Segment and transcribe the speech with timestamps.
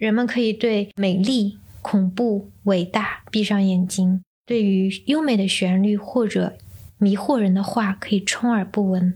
[0.00, 6.56] 人们可以对美丽、恐怖、伟大闭上眼睛，对于优美的旋律或者
[6.96, 9.12] 迷惑人的话可以充耳不闻，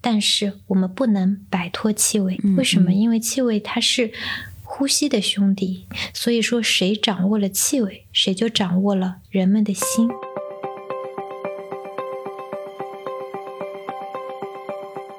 [0.00, 2.36] 但是我们不能摆脱气味。
[2.56, 2.92] 为什么？
[2.92, 4.10] 因为气味它是
[4.64, 10.08] 呼吸的兄弟，所以说谁掌握了气味，谁就掌握了人们的心。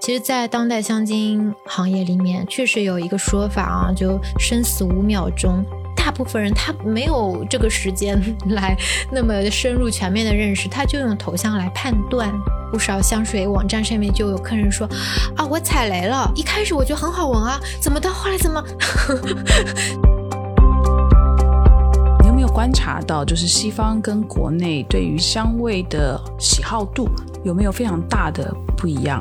[0.05, 5.65] 其实，在当代香精行业里面，确实有一个说法啊，就生死五秒钟。
[5.95, 8.21] 大部分人他没有这个时间
[8.53, 8.77] 来
[9.11, 12.31] 那么深入全面的认识，他就用头像来判断。
[12.71, 14.87] 不少香水网站上面就有客人说
[15.35, 18.61] ：“啊，我踩雷了，一开始我觉得很好闻啊，怎么到后来怎么？”
[22.21, 27.09] 你有没有观察到，就是西方跟国内对于香味的喜好度
[27.43, 29.19] 有没有非常大的不一样？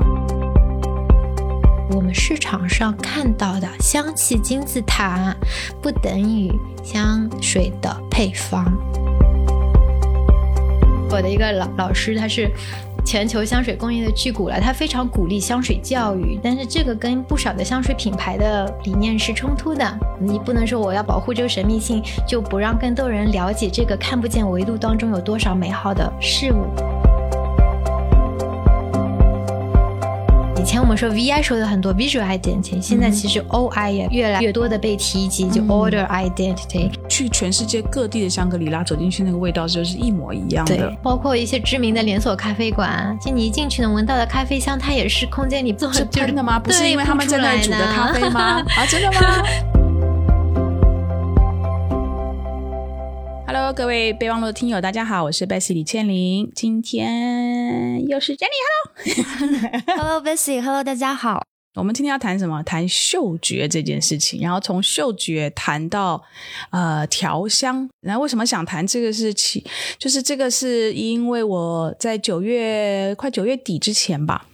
[1.90, 5.34] 我们市场上看到的香气金字塔，
[5.82, 6.50] 不等于
[6.82, 8.64] 香水的配方。
[11.10, 12.50] 我的一个老老师，他是
[13.04, 19.98] 全球香水工业的巨股了，他非常鼓励香水教育，但是这个跟不少的香水品牌的理念是冲突的。
[20.18, 26.93] 你不能说我要保护这个神秘性，就不让更多人了解这个看不见维度当中有多少美好的事物。
[30.94, 36.88] 们说 VI 说的很多 visual identity，现在其实 OI 也越来越多的被提及，就 order identity。
[37.08, 40.76] 去全世界各地的香格里拉走进去，那个味道就是一模一样的。
[40.76, 46.60] 对，包括一些知名的连锁咖啡馆，就你一进去能闻到的咖啡香，它也是空间里做是真的吗？
[46.60, 48.62] 不是因为他们在那煮的咖啡吗？
[48.76, 49.42] 啊，真的吗
[53.64, 61.42] ？Hello，各位备忘录的听友，大家好，我是 Bessy 李倩玲，今天又是 Jenny，Hello，Hello Bessy，Hello，大家好。
[61.76, 62.62] 我们今天要谈什么？
[62.62, 66.22] 谈嗅觉这件事情，然后从嗅觉谈到
[66.72, 67.88] 呃调香。
[68.02, 69.64] 然后为什么想谈这个事情？
[69.98, 74.46] 就是这个是因为我在九月快九月底之前吧，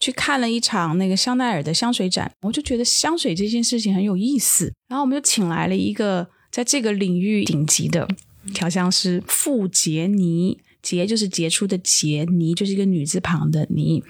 [0.00, 4.72] 去看了一场那个香奈儿的香水展，我就觉得香水这件事情很有意思。
[4.88, 8.08] 然后我们就请来了一个在这个领域顶级的。
[8.52, 14.02] 调香师傅杰尼，杰就是杰出的杰，尼就是一个女字旁的尼。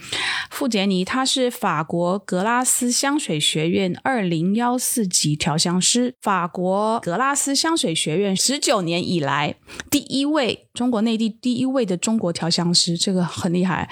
[0.50, 9.55] 傅杰尼，他是法国格拉斯香水学院二零幺四级调香师，法国格拉斯香水学院十九年以来
[9.91, 13.89] 第一位中国内地第一位的中国调香师，这个很厉害。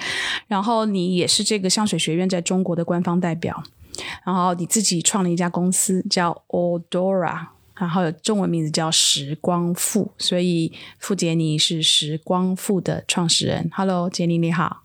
[0.47, 3.63] 然后你也是这个香水学院在中国的官方代表，
[4.25, 7.52] 然后你自己创了一家公司叫 Odora。
[7.75, 13.69] 然后中文名字叫时光富，所以傅杰尼是时光富的创始人。
[13.73, 14.82] Hello，杰尼你好。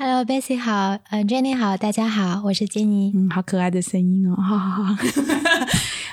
[0.00, 0.96] Hello，Bessy 好。
[1.10, 3.10] 嗯，Jenny 好，大家好，我是杰尼。
[3.16, 4.98] 嗯，好可爱的声音哦，哈哈哈。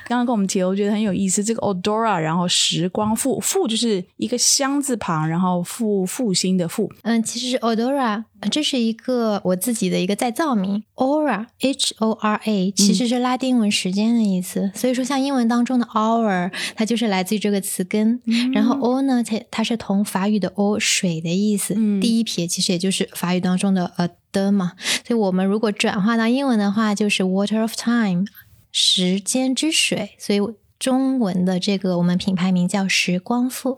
[0.07, 1.43] 刚刚跟我们提，我觉得很有意思。
[1.43, 6.91] 这个 Odora，然后时光复复就是一个箱字旁，然后复复兴的复。
[7.03, 10.83] 嗯，其实是 Odora，这是一个我自己的一个再造名。
[10.93, 18.21] Ora H O R A 其实是拉丁文时间的意思，所以说像英文当中的 hour，它就是来自于这个词根。
[18.53, 24.71] 然后 O 呢，它它是同法语的 O 水的意思，第一撇其实也就是法语当中的呃的嘛。
[25.05, 28.25] 所以我们如果转化到英文的话，就是 Water of Time。
[28.77, 30.41] 时间之水，所以
[30.77, 33.77] 中文的这个我们品牌名叫时光赋。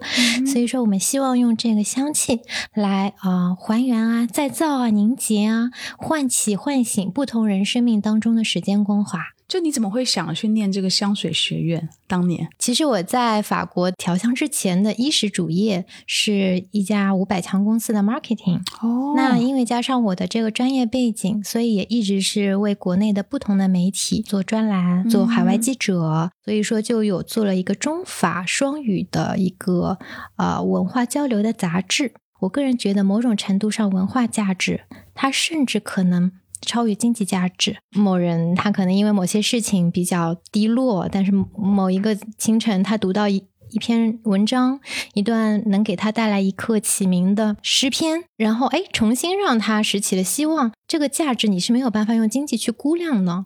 [0.51, 2.41] 所以说，我们希望用这个香气
[2.73, 5.69] 来啊还原啊、再造啊、凝结啊、
[5.99, 9.19] 唤起、唤醒不同人生命当中的时间光华。
[9.47, 11.87] 就你怎么会想去念这个香水学院？
[12.05, 18.59] 当年其实我在法国调香之前的衣食主业是一家五百强公司的 marketing。
[18.81, 29.97] 哦，那因为加上我的这个专业背景，所以也一直是为国内的不同的媒体做专栏、做海外记者，所以说就有做了一个中法双语的一个
[30.35, 32.11] 呃文化交流的杂志。
[32.41, 34.81] 我个人觉得，某种程度上文化价值，
[35.15, 36.33] 它甚至可能。
[36.61, 37.77] 超越经济价值。
[37.91, 44.79] 某人他可能因为某些事情比较低落，但是某一个清晨他读到一一篇文章，
[45.13, 50.71] 一段能给他带来一刻启明的诗篇，然后哎，重新让他拾起了希望。
[50.87, 53.45] 这个价值你是没有办法用经济去估量的。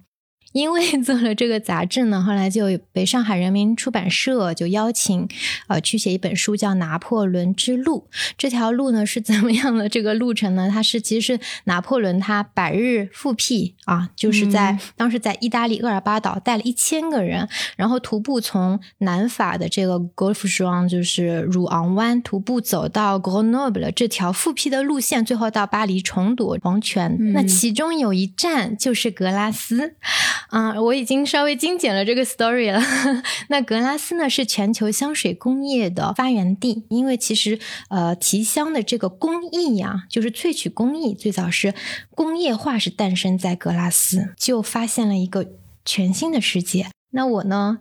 [0.52, 5.28] 因为 做了这个杂志呢，后来就被上海人民出版社就邀请，
[5.68, 8.08] 呃，去写一本书，叫《拿破仑之路》。
[8.38, 10.70] 这条路呢是怎么样的这个路程呢？
[10.72, 27.16] 它是其实是拿破仑他百日复辟啊，就是在当时在意大利厄尔巴岛带了一千个人，然后徒步从南法的这个 Golf s h o n，就是乳昂湾，徒步走到 Grenoble 这条复辟的路线，最后到巴黎重夺王权。
[27.34, 29.96] 那其中有一站就是格拉斯。
[30.50, 32.82] 啊，我已经稍微精简了这个 story 了。
[33.50, 37.60] 那格拉斯呢是全球香水工业的发源地，因为其实
[37.90, 41.74] 呃提香的这个工艺呀，就是萃取工艺最早是
[42.14, 45.48] 工业化是诞生在格拉斯，就发现了一个
[45.86, 46.88] 全新的世界。
[47.14, 47.80] 那我呢？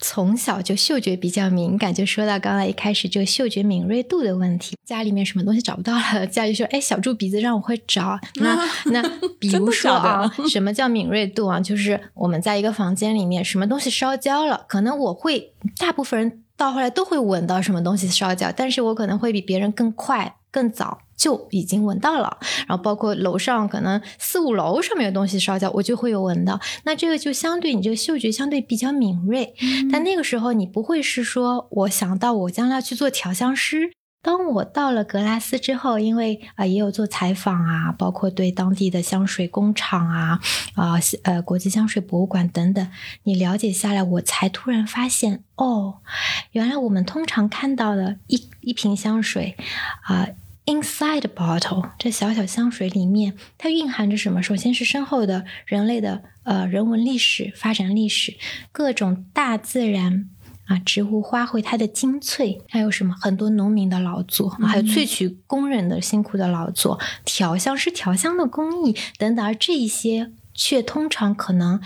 [0.00, 4.76] 从小就嗅觉比较敏感，就说到刚才一开始这个嗅觉敏锐度的问题。
[4.84, 8.18] 家里面什么东西找不到了， 家里说：“哎，小猪鼻子让我会找。
[8.36, 8.56] ”那
[8.86, 9.02] 那
[9.38, 11.58] 比如说啊，什么叫敏锐度啊？
[11.58, 20.98] 就是我们在一个房间里面，什么东西烧焦了，可能我会，大部分人到后来都会闻到什么东西烧焦，但是我可能会比别人更快、更早。
[21.16, 26.60] 就已经闻到了，然后包括楼上可能四五楼上面有东西烧焦，我就会有闻到。
[26.84, 29.54] 那这个就相对你这个嗅觉相对比较敏锐，
[29.90, 33.90] 但那个时候你不会是说我想到我将来要去做调香师。
[34.22, 40.40] 当我到了格拉斯之后，因为啊也有做采访啊，包括对当地的香水工厂啊
[40.74, 42.88] 啊呃国际香水博物馆等等，
[43.22, 45.98] 你了解下来，我才突然发现哦，
[46.50, 49.56] 原来我们通常看到的一一瓶香水
[50.02, 50.26] 啊。
[50.66, 54.42] Inside bottle，这小小香水里面，它蕴含着什么？
[54.42, 58.34] 首先是深厚的人类的呃人文历史、发展历史，
[58.72, 60.28] 各种大自然
[60.66, 71.80] 啊植物花卉它的精粹，还有什么很多农民的劳作，还有萃取工人的辛苦的劳作，调香师调香的工艺等等，而这一些却通常可能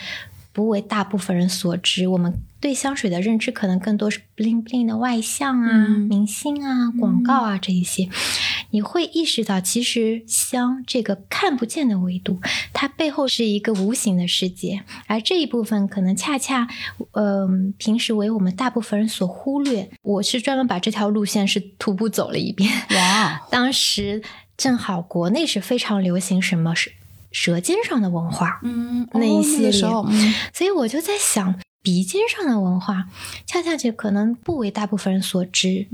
[0.54, 2.08] 不为大部分人所知。
[2.08, 2.32] 我们。
[2.60, 8.06] 对香水的认知可能更多是 bling bling 的外向啊、明星啊、广告啊这一些，
[8.70, 12.40] 你会意识到其实香这个看不见的维度，
[12.72, 16.68] 它背后是一个无形的世界，而这一部分可能恰恰，
[17.12, 19.90] 嗯，平时为我们大部分人所忽略。
[20.02, 22.70] 我是专门把这条路线是徒步走了一遍。
[22.90, 24.22] 哇， 当时
[24.56, 26.92] 正好国内是非常流行什么是
[27.32, 31.58] 舌尖上的文化，嗯，那一系列，所以我就在想。
[31.82, 33.06] 鼻尖上的文化，
[33.46, 35.86] 恰恰就可能不为大部分人所知。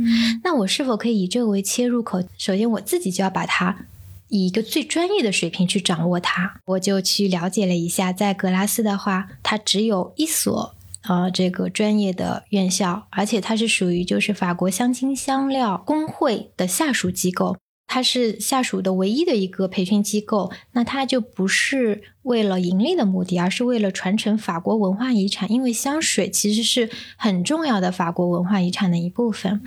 [0.42, 2.22] 那我是否可以以这个为切入口？
[2.36, 3.86] 首先，我自己就要把它
[4.28, 6.60] 以一个最专业的水平去掌握它。
[6.66, 17.56] 我就去了解了一下，在格拉斯的话，它只有一所呃这个专业的院校，而且它是属于就是法国香精香料工会的下属机构。
[17.88, 25.50] 它是下属的唯一的一个培训机构，那它就不是为了盈利的目的，而是为了传承法国文化遗产。
[25.50, 29.62] 因为香水其实是很重要的法国文化遗产的一部分，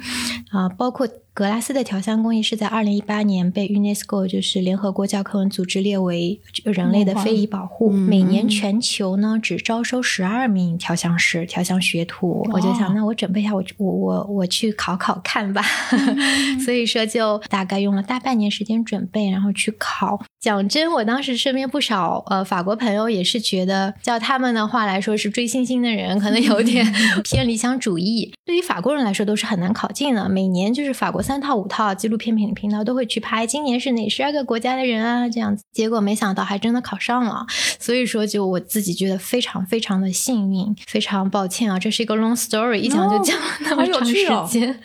[0.51, 1.07] 啊，包括。
[1.39, 7.89] 格拉斯的调香工艺是在二零一八年被 UNESCO 就是联合国教科文组织列为人类的非遗保护。
[7.89, 12.45] 每年全球呢只招收十二名调香师、调香学徒。
[12.51, 15.63] 我就想，那我准备一下，我我我我去考考看吧。
[16.65, 20.21] 所以说，就大概用了大半年时间准备，然后去考。
[20.41, 26.85] 讲真，我当时身边不少呃法国朋友也是觉得，叫他们的话来说是追星星的人，可能有点
[27.23, 28.33] 偏理想主义。
[28.45, 30.27] 对于法国人来说，都是很难考进的。
[30.27, 31.23] 每年就是法国。
[31.29, 35.29] 三套五套纪录片频频道都会去拍，今年是哪十二个国家的人啊？
[35.29, 37.45] 这样子，结果没想到还真的考上了。
[37.79, 44.15] 所以说，就我自己觉得非常非常的幸运，非常抱歉啊，这是一个 long story，一讲就讲了那么长时
[44.49, 44.79] 间。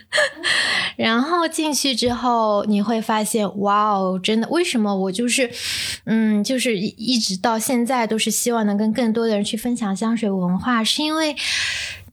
[0.97, 5.51] 然后进去之后，你会发现，哇哦，真的，为什么我就是，
[6.05, 11.35] 嗯，就是一直到现在都是希望能跟更多的人去分享香水文化，是因为。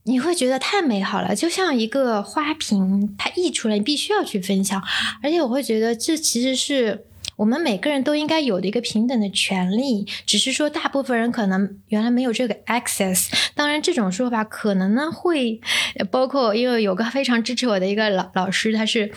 [0.03, 4.81] 你会觉得太美好了，就像一个花瓶，它溢出来，你必须要去分享。
[5.21, 13.29] 而且我会觉得，这其实是我们每个人都应该有的一个平等的权利，只是说大部分人可能原来没有这个 access。
[13.53, 15.61] 当然，这种说法可能呢会
[16.09, 19.11] 包括，因为有个非常支持我的一个老老师，他是。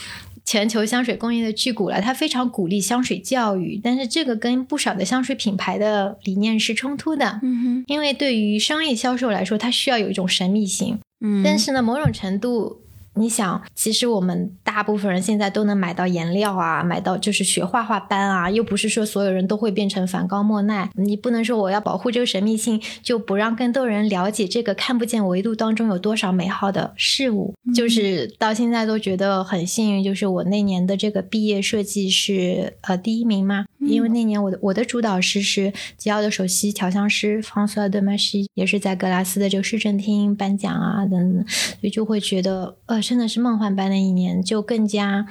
[0.44, 7.40] 全球香水工业的巨骨了，他非常鼓励香水教育，但是这个跟不少的香水品牌的理念是冲突的。
[7.42, 10.98] 嗯哼，因为对于商业销售来说，它需要有一种神秘性。
[11.20, 12.83] 嗯，但是呢，某种程度。
[13.16, 20.90] 你想，其实我们大部分人现在都能买到颜料啊，买到就是学画画班啊，又不是说所有人都会变成梵高、莫奈。
[20.94, 27.54] 你不能说我要保护这个神秘性，就不让更多人了解这个看不见维度当中有多少美好的事物。
[27.72, 43.03] 就是到现在都觉得很幸运，就是我那年的这个毕业设计是呃第一名嘛，因为那年我的我的主导师是吉奥的首席调香师方苏尔德曼西，也是在格拉斯的这个市政厅颁奖啊等等，所以就会觉得呃。
[43.04, 45.26] 真的是梦幻般的一年，就更加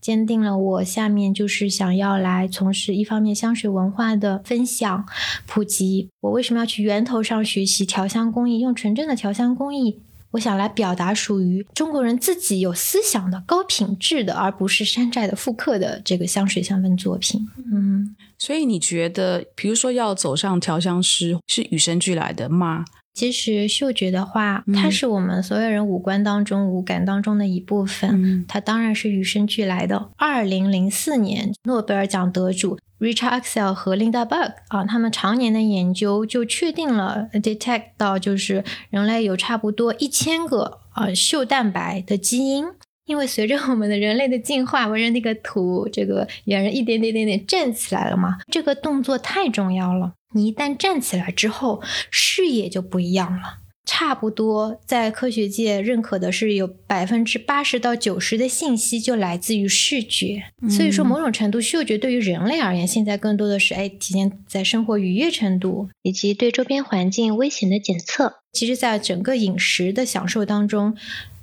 [0.00, 5.04] 坚定了我下面就是想要来从事一方面香水文化的分享
[5.46, 6.08] 普及。
[6.20, 8.60] 我为什么要去源头上学习调香工艺？
[8.60, 10.00] 用纯正的调香工艺
[10.32, 17.48] 我想来表达属于中国人自己有思想的高品质的，而不是山寨的复刻的这个香水香氛作品。
[17.72, 22.84] 嗯，所以你觉得，比如说要走上调香师，是与生俱来的吗？
[23.16, 30.10] 其实嗅觉的话，它是我们所有人五官当中、五感当中的一部分，它当然是与生俱来的。
[30.16, 42.66] 二零零四年，诺贝尔奖得主 Richard Axel 和 Linda Bug 啊，他们常年的研究就确定了 detect 到就是人类有差不多一千个啊嗅蛋白的基因。
[43.06, 50.12] 因为随着我们的人类的进化，围着那个图，这个猿人一点点点点站起来了嘛，这个动作太重要了。
[50.34, 53.58] 你一旦站起来之后，视野就不一样了。
[53.88, 60.42] 差不多在科学界认可的是，有百分之八十到九十的信息就来自于视觉。
[60.68, 68.40] 所以说，某种程度，嗅觉对于人类而言，现在更多的是哎，体现在生活愉悦程度以及对周边环境危险的检测。
[68.52, 70.96] 其实，在整个饮食的享受当中。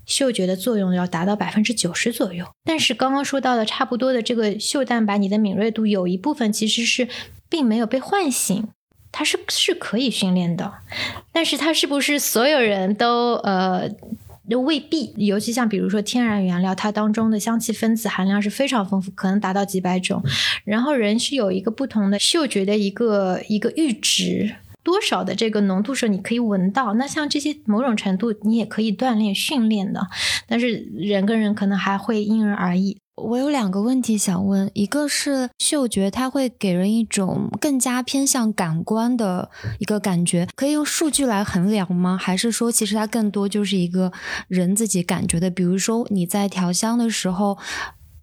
[0.05, 7.07] 嗅觉的作用要达到百分之九十左右，但是刚刚说到的差不多的这个嗅蛋白，你的敏锐度有一部分其实是
[7.49, 8.67] 并没有被唤醒，
[9.11, 10.73] 它是是可以训练的，
[11.31, 13.89] 但是它是不是所有人都呃
[14.49, 20.21] 都未必，尤其像比如说天然原料，它当中的香气分子含量是非常丰富，可能达到几百种，
[20.65, 24.55] 然后人是有一个不同的嗅觉的一个一个阈值。
[24.83, 26.93] 多少的这个浓度时候你可以闻到？
[26.95, 30.07] 那像这些某种程度你也可以锻炼训练的，
[30.47, 32.97] 但是人跟人可能还会因人而异。
[33.15, 42.17] 我有两个问题想问，一个是嗅觉，它会给人一种更加偏向感官的一个感觉，可以用数据来衡量吗？
[42.19, 44.11] 还是说其实它更多就是一个
[44.47, 45.49] 人自己感觉的？
[45.49, 47.57] 比如说你在调香的时候。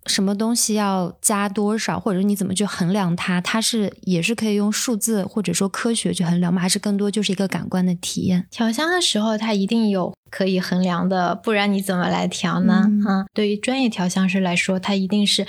[0.07, 3.40] 什么东西要加多少，或者你怎么去衡量它？
[3.40, 6.61] 它是也是可以用数字或者说科学去衡量吗？
[6.61, 8.47] 还是更多就是一个感官的体验？
[8.50, 10.12] 调香的时候，它一定有。
[10.30, 12.88] 可以衡量的，不然你怎么来调呢？
[13.04, 15.45] 啊，对于专业调香师来说，它一定是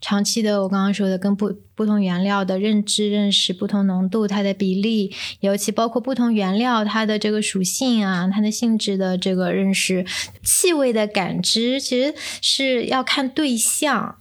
[0.00, 0.60] 长期的。
[0.64, 10.06] 我刚刚说的，跟不不同原料的认知、认识，不同浓度它的比例，尤其包括不同原料它的这个属性啊，它的性质的这个认识，
[10.42, 14.16] 气味的感知，其实是要看对象。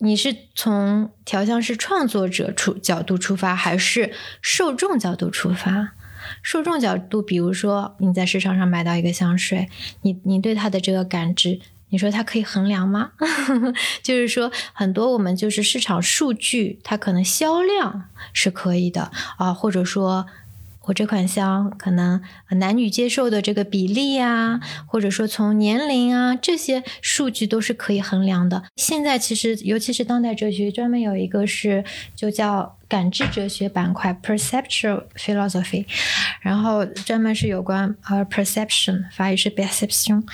[0.00, 5.94] 你是从调香师创作者出角度出发，还是受众角度出发？
[6.42, 9.68] 受众角度，比如说你在市场上买到一个香水，
[10.02, 11.58] 你你对它的这个感知，
[11.90, 13.12] 你说它可以衡量吗？
[14.02, 20.26] 就是说很多我们就是市场数据，它可能销量是可以的啊，或者说。
[20.88, 28.64] 我这款香可能男女接受的这个比例啊，或者说从年龄啊这些数据都是可以衡量的。
[28.76, 31.84] 现在其实尤其是当代哲学专门有一个是
[32.16, 35.84] 就叫感知哲学板块 （perceptual philosophy），
[36.40, 40.26] 然后专门是有关呃 perception，法语是 perception。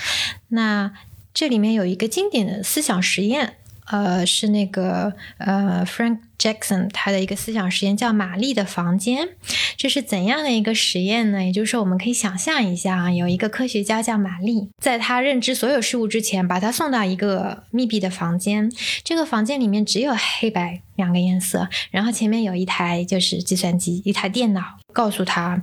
[0.50, 0.92] 那
[1.35, 3.57] 这里面有一个经典的思想实验。
[3.87, 9.29] 呃，是那个呃，Frank Jackson 他的一个思想实验叫玛丽的房间。
[9.76, 11.45] 这是怎样的一个实验呢？
[11.45, 18.73] 也就是说，我们可以想象一下啊，有一个科学家叫玛丽，在他认知所有事物之前，把他送到一个密闭的房间。
[19.03, 24.62] 这个房间里面只有黑白两个颜色，然后前面有一台就是计算机，一台电脑，
[24.95, 25.62] 告诉他，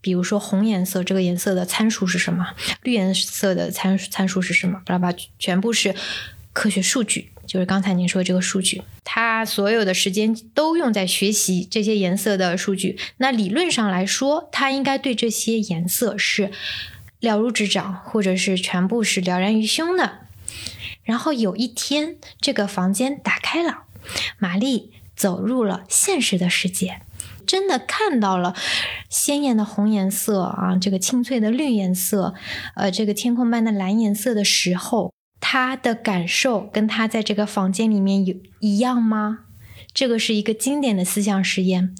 [0.00, 2.46] 比如说红颜色这个颜色的参数是什么，
[2.82, 5.94] 绿颜色的参参数是什么，巴拉巴，全部是
[6.52, 7.30] 科学数据。
[7.46, 12.96] 就是刚才您说这个数据，它所有的时间都用在学习这些颜色的数据。
[13.16, 16.52] 那理论上来说，它应该对这些颜色是
[17.18, 20.18] 了如指掌，或者是全部是了然于胸的。
[21.02, 23.82] 然后有一天，这个房间打开了，
[24.38, 27.00] 玛丽走入了现实的世界，
[27.50, 28.54] 真的看到了
[29.08, 32.34] 鲜艳的红颜色啊，这个清脆的绿颜色，
[32.76, 35.12] 呃，这个天空般的蓝颜色的时候。
[35.42, 39.46] 他的感受跟他在这个房间里面有一样吗？
[39.94, 41.94] 这个是一个经典的思想实验，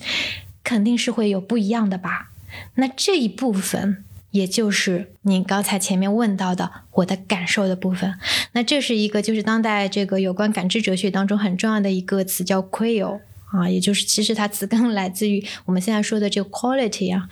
[0.62, 2.32] 肯定是会有不一样的吧。
[2.74, 8.14] 那这一部分，也就是你刚才前面问到的我的感受的部分。
[8.52, 13.20] 那这是一个就是当代这个有关感知哲学当中很重要的一个词，叫 qual
[13.52, 17.28] 啊，也就是其实它词根来自于我们现在说的这个 quality 啊。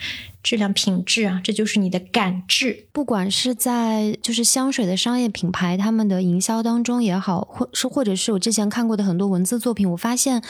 [0.48, 2.86] 质量品质啊，这就是你的感知。
[2.90, 10.42] 不管是在就是香水的商业品牌，他们的营销当中也好，或是或者是我之前看过的很多文字作品，我发现，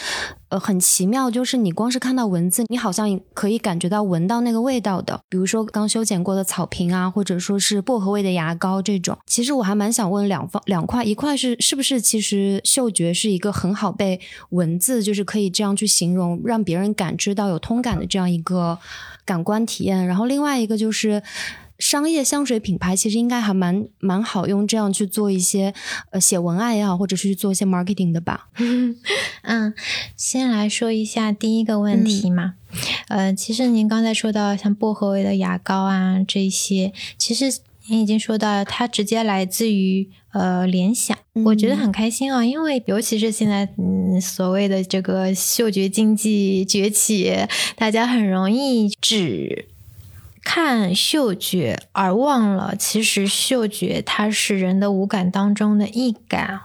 [0.50, 5.20] 呃，很奇妙，就是你光是看到文字，你好像可以感觉到闻到那个味道的。
[5.28, 9.18] 比如说刚修剪过的草坪啊，或者说是薄荷味的牙膏这种。
[9.26, 18.78] 其实我还蛮想问两方两块，一块是是不是其实嗅觉是一个很好被文字就是可以这样去形容，让别人感知到有通感的这样一个。
[19.28, 21.22] 感官体验，然后另外一个就是，
[21.78, 25.74] 商业香水品牌其实应该还蛮蛮好用，这样去做一些
[26.12, 28.48] 呃写文案也好，或者是去做一些 marketing 的吧。
[29.44, 29.74] 嗯，
[30.16, 32.54] 先来说一下第一个问题嘛。
[33.08, 40.08] 呃，其实您刚才说到像薄荷味的牙膏啊这些，其实您已经说到它直接来自于
[40.38, 47.34] 呃联想，我觉得很开心啊，因为尤其是现在嗯所谓的这个嗅觉经济崛起，
[47.76, 49.66] 大家很容易只。
[50.44, 56.60] 看嗅觉而忘了，其实嗅觉它是人的五感当中的一感。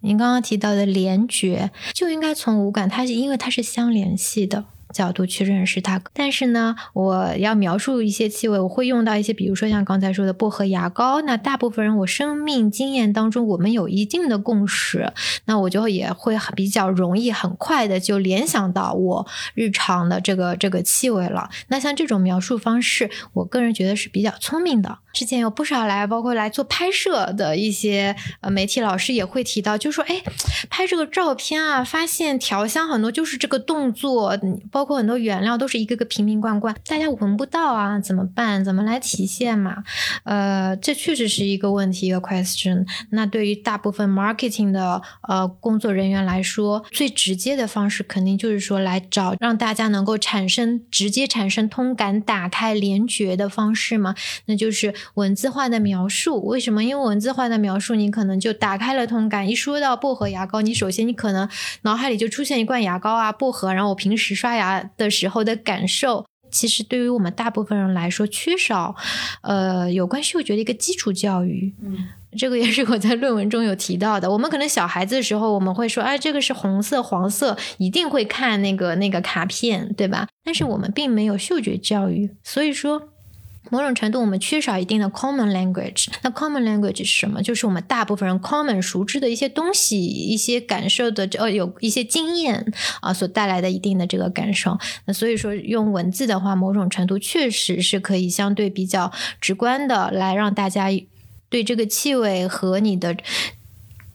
[0.00, 4.64] 您刚刚提到的联觉，就应该从五感，它是因为它是相联系的。
[4.92, 11.20] 角度去认识它，但是呢，我要描述一些气味，我会用到一些，比如说像刚才说的薄荷牙膏。
[11.22, 15.12] 那大部分人我生命经验当中，我们有一定的共识，
[15.44, 21.50] 那我就也会比较容易很快的就联想到我日常的这个这个气味了。
[21.68, 24.98] 那像这种描述方式，我个人觉得是比较聪明的。
[25.12, 30.22] 之前有不少来，包括来做拍摄的一些呃媒体老师也会提到，就说哎，
[30.68, 34.38] 拍这个照片啊，发现调香很多就是这个动作，
[34.70, 38.64] 包括很多原料都是一个个瓶瓶罐罐，大家闻不到啊，怎么办？
[38.64, 39.82] 怎么来体现嘛？
[40.24, 42.86] 呃，这确实是一个问题，一个 question。
[43.10, 54.14] 那对于大部分 marketing 的呃工作人员来说，最直接的方式肯定就是说来找让大家能够产生直接产生通感、打开联觉的方式嘛，
[54.46, 54.94] 那就是。
[55.14, 56.82] 文字化的描述，为什么？
[56.82, 59.48] 因为文字化的描述，你可能就打开了通感。
[59.48, 61.48] 一说到薄荷牙膏，你首先你可能
[61.82, 63.72] 脑海里就出现一罐牙膏啊，薄荷。
[63.72, 68.94] 然后我平时刷牙的时候的感受，其实对于我们大部分人来说，缺少
[69.42, 71.74] 呃有关嗅觉的一个基础教育。
[71.82, 74.30] 嗯，这个也是我在论文中有提到的。
[74.30, 80.26] 我们可能小孩子的时候，我们会说，哎，这个是红色、黄色，一定会看那个那个卡片，对吧？
[80.44, 83.09] 但是我们并没有嗅觉教育，所以说。
[83.70, 86.08] 某种程度，我们缺少一定的 common language。
[86.22, 87.40] 那 common language 是什么？
[87.42, 94.78] 就是我们大部分人 common 熟知的一些东西、一些感受的，呃，有一些经验啊，所带来的一定的这个感受。
[95.06, 100.88] 那所以说，用文字的话，某种程度确实是可以相对比较直观的来让大家
[101.48, 103.16] 对这个气味和你的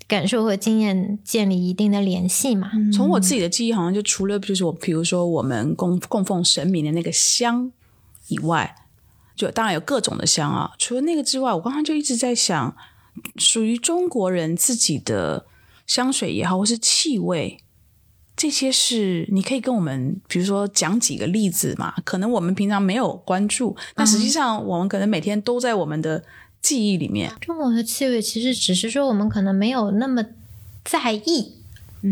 [0.08, 2.72] 感受和经验建立一定的联系嘛。
[2.94, 7.72] 从我自己的记忆，好像就除了就是我，比如说我们供供奉神明的那个香
[8.28, 8.76] 以外。
[9.36, 12.76] 就当然有各种的香啊，除了那个之外，我刚刚就一直在想，
[13.38, 15.46] 属于中国人自己的
[15.86, 17.60] 香水也好，或是气味，
[18.36, 21.94] 这些是你可以跟我们，比如说讲几个例子嘛？
[22.04, 26.24] 可能我们平常没有关注，但实际上我们可能每天都在我们的
[26.62, 27.32] 记忆里面。
[27.42, 30.26] 中国的气味其实只是说我们可能没有那么
[30.84, 31.54] 在意。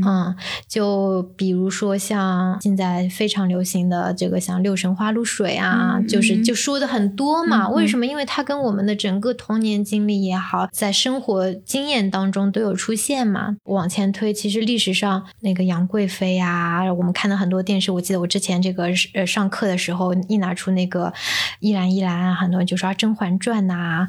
[0.05, 0.35] 嗯，
[0.67, 7.69] 就比如说像现在非常流行的这个像六神花露水啊，就是就说的很多嘛。
[7.69, 8.05] 为什么？
[8.05, 13.55] 因为它跟我们的整个童年经历也好，在生活经验当中都有出现嘛。
[13.65, 17.91] 往前推，其实历史上那个杨贵妃啊，我们看到很多电视。
[17.91, 21.13] 我记得我之前这个呃上课的时候，一拿出那个
[21.59, 24.07] 依兰依兰，很多人就说《甄嬛传》呐，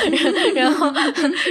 [0.56, 0.92] 然后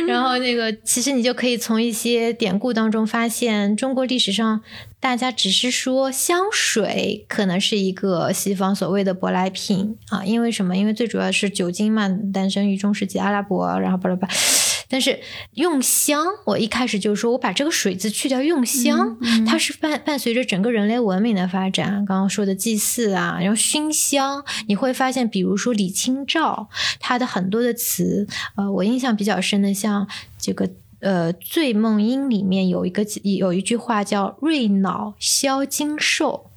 [0.07, 3.74] 然后那个其实你就可以从一些典故当中发现。
[3.75, 4.61] 中国历史上，
[4.99, 10.75] 大家只是说香水可能是一个西方所谓的舶来品啊，因为什么？
[10.75, 14.27] 因为最主要是酒精嘛，诞生于中世纪阿拉伯，然后巴拉巴。
[14.87, 15.19] 但是
[15.53, 22.05] 用香，我一开始就说我把这个水字去掉，用香，它是伴伴随着整个人类文明的发展。
[22.05, 30.07] 刚刚说的祭祀啊，然后熏香，你会发现，比如说李清照，他的很多的词，呃，我印象比较深的，像
[30.37, 30.69] 这个。
[31.05, 36.49] 呃，《醉梦莺》里面有一个有一句话叫“瑞脑消金兽”，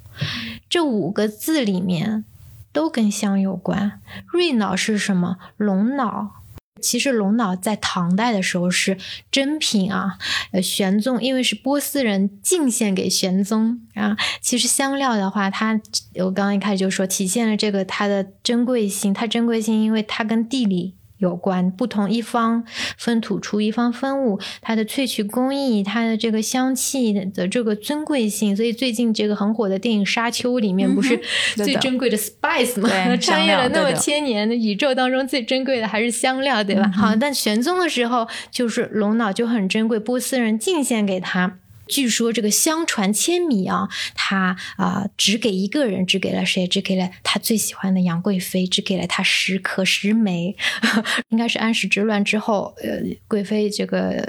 [0.71, 2.25] 这五个字里面
[2.73, 4.01] 都跟香有关。
[4.33, 5.37] 瑞脑是什么？
[5.59, 6.37] 龙脑。
[6.81, 8.97] 其实龙脑在唐代的时候是
[9.31, 10.17] 珍品啊。
[10.53, 14.17] 呃，玄宗因为是波斯人进献给玄宗啊。
[14.41, 15.79] 其实香料的话，它
[16.25, 19.13] 我刚刚一开始就说体现了这个它的珍贵性。
[19.13, 20.95] 它珍贵性，因为它跟地理。
[21.19, 22.65] 有关不同一方
[22.97, 31.21] 分土出一方分物，它的萃取工艺，它的这个香气的这个尊贵性，所以最近这个很火的电影《沙丘》里面不是
[31.57, 32.89] 最珍贵的 spice 吗？
[33.19, 36.91] 穿越了那么千年的宇宙当中最珍贵的还是香料，对吧？
[36.95, 41.59] 好，但玄宗的时候就是龙脑就很珍贵，波斯人进献给他。
[41.89, 46.67] 据说这个相传千米啊，他啊只给一个人，只给了谁？
[46.67, 50.57] 只给了他最喜欢的杨贵妃，只给了他十颗十枚。
[51.31, 54.23] 应该是安史之乱之后，呃，贵妃这个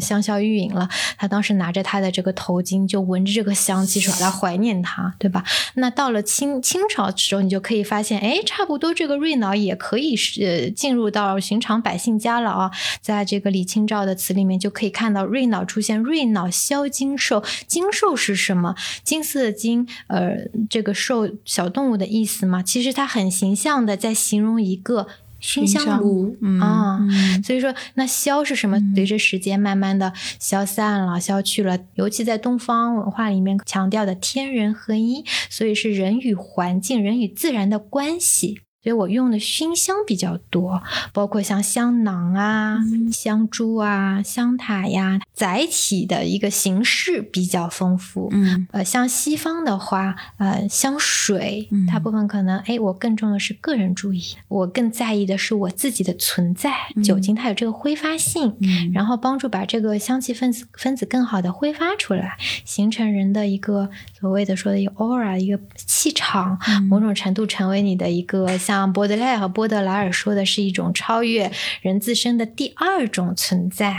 [0.00, 0.88] 香消玉殒了，
[1.18, 5.44] 他当时拿着他的这个头巾，就闻着这个香气，说来怀念他，对吧？
[5.74, 18.76] 那到了清清朝的时候，你就可以发现，哎，差不多这个瑞脑也可以是进入到寻常百姓家了啊，在这个李清照的词里面就可以看到瑞脑出现，瑞脑消金兽，金兽是什么？
[19.02, 20.36] 金色的金，呃，
[20.70, 25.08] 这个兽小动物的意思嘛，其实它很形象的在形容一个。
[25.44, 27.00] 熏香炉啊，
[27.42, 28.78] 所以说那消是什么？
[28.94, 31.76] 随着时间慢慢的消散了、消去了。
[31.96, 38.60] 尤其在东方文化里面强调的天人合一，所以是人与环境、人与自然的关系。
[38.82, 42.78] 所以我用的熏香比较多，包括像香囊啊、
[43.12, 48.28] 香珠啊、香塔呀，载体的一个形式比较丰富。
[48.32, 56.72] 嗯，呃，像西方的话，呃，香水大部分可能，哎，我更重的是个人注意，我更在意的是我自己的存在。
[57.04, 58.56] 酒精它有这个挥发性，
[58.92, 68.71] 然后帮助把这个香气分子分子更好的挥发出来，形成人的一个所谓的说的一个 aura 一个气场，某种程度成为你的一个像。
[68.72, 73.90] 像波德莱和波德莱尔说的是一种超越人自身的第二种存在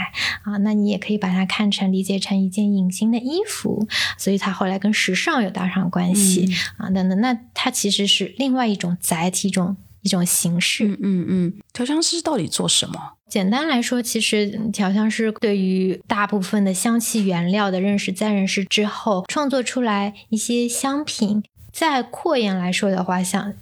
[0.42, 3.86] 啊，那你也可以把它看成理解成一件隐形的衣服，
[4.18, 10.88] 所以它后来跟时尚有搭上关系啊等等，那它其实是另外一种载体，一种一种形式。
[10.88, 13.12] 嗯嗯嗯，调香师到底做什么？
[13.28, 21.42] 简单来说，其实调香师对于大部分的香气原料的认识，在认识之后，创作出来一些香品。
[21.72, 23.54] 再扩延来说的话，像。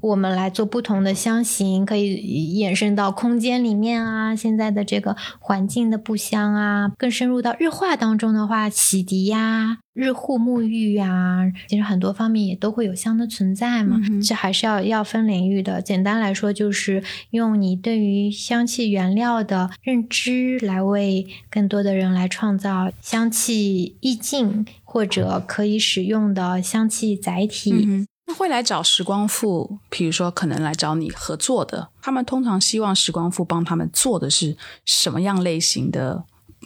[0.00, 14.00] 我们来做不同的香型，可以延伸到空间里面啊，现在的这个环境的布香啊，更深入到日化当中的话，洗涤呀、日护沐浴呀，其实很多方面也都会有香的存在嘛。
[14.26, 15.82] 这还是要要分领域的。
[15.82, 28.06] 简单来说，就是用你对于香气原料的认知，来为更多的人来创造香气意境，或者可以使用的香气载体。
[28.34, 36.24] 会来找时光赋，比如说可能来找你合作的，他们通常希望时光赋帮他们做的是什么样类型的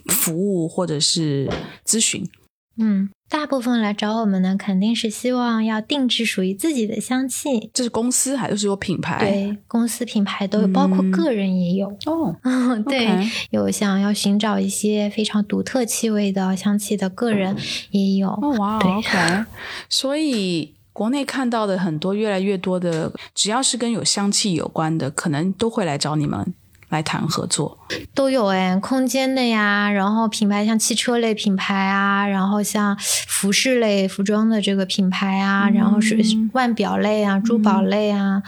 [0.09, 1.49] 服务或者是
[1.85, 2.29] 咨询？
[2.77, 7.71] 嗯，大部分来找我们呢，肯定是希望要定制属于自己的香气。
[7.73, 9.19] 这是公司还是有品牌？
[9.21, 11.87] 对，公司品牌都有，包括个人也有。
[12.07, 12.35] 哦，
[12.91, 13.09] 对，
[13.51, 17.57] 有想要寻找一些非常独特气味的香气的个人
[17.93, 18.31] 也有。
[18.31, 19.45] 哦， 哇，OK，
[19.89, 20.75] 所以。
[20.95, 26.55] 国内看到的很多越来越多的，只要是跟有香气有关的，可能都会来找你们
[26.89, 27.77] 来谈合作。
[28.15, 36.17] 都有哎，空间的呀，然后品牌像汽车类品牌啊，然后像服饰类服装的这个品牌啊，然后是
[36.53, 38.41] 腕表类啊、珠宝类啊。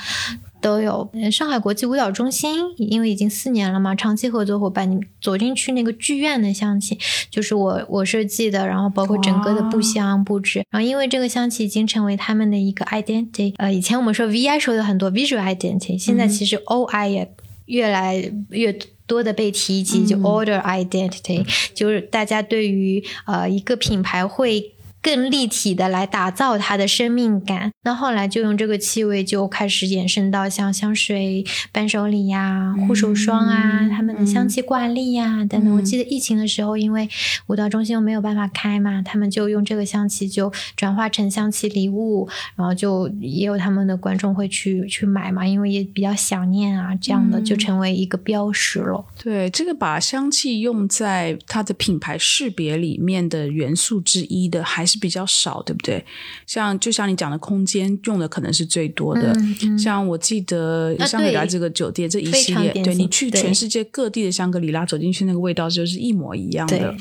[0.61, 4.91] 都有上海国际舞蹈中心，因为已经四年了嘛，长期合作伙伴。
[4.91, 6.99] 你走进去那个剧院的香气，
[7.31, 10.65] 就是我我设计的，然后包括整个的布箱布置。
[10.71, 13.55] 然后因为这个香气已经成为他们的一个 identity。
[13.59, 17.33] 呃，以前我们说 VI 说的很多 visual identity，现在其实 OI 也
[17.67, 24.73] 越来越多的被提及，就 order identity，就是大家对于呃一个品牌会。
[25.07, 27.71] 更立体的来打造它的生命感。
[27.85, 35.73] 那后来就用这个气味就开始延伸到像香水、伴手礼呀、护手霜啊，他们的香气挂历呀等等。
[35.77, 37.09] 我记得疫情的时候，因为
[37.47, 49.05] 舞蹈中心又没有办法开嘛，他们就用这个香气就转化成香气礼物，然后就也有他们的观众会去去买嘛，因为也比较想念啊，这样的就成为一个标识了。
[49.23, 54.96] 对，这个把香气用在它的品牌识别里面的元素之一的，还是。
[55.01, 56.05] 比较少，对不对？
[56.47, 59.37] 像就像你讲的，空间用的可能是最多的。
[59.79, 66.95] 像我记得香格里拉这个酒店这一系列，对你去全世界各地的香格里拉走进去，那个味道就是一模一样的。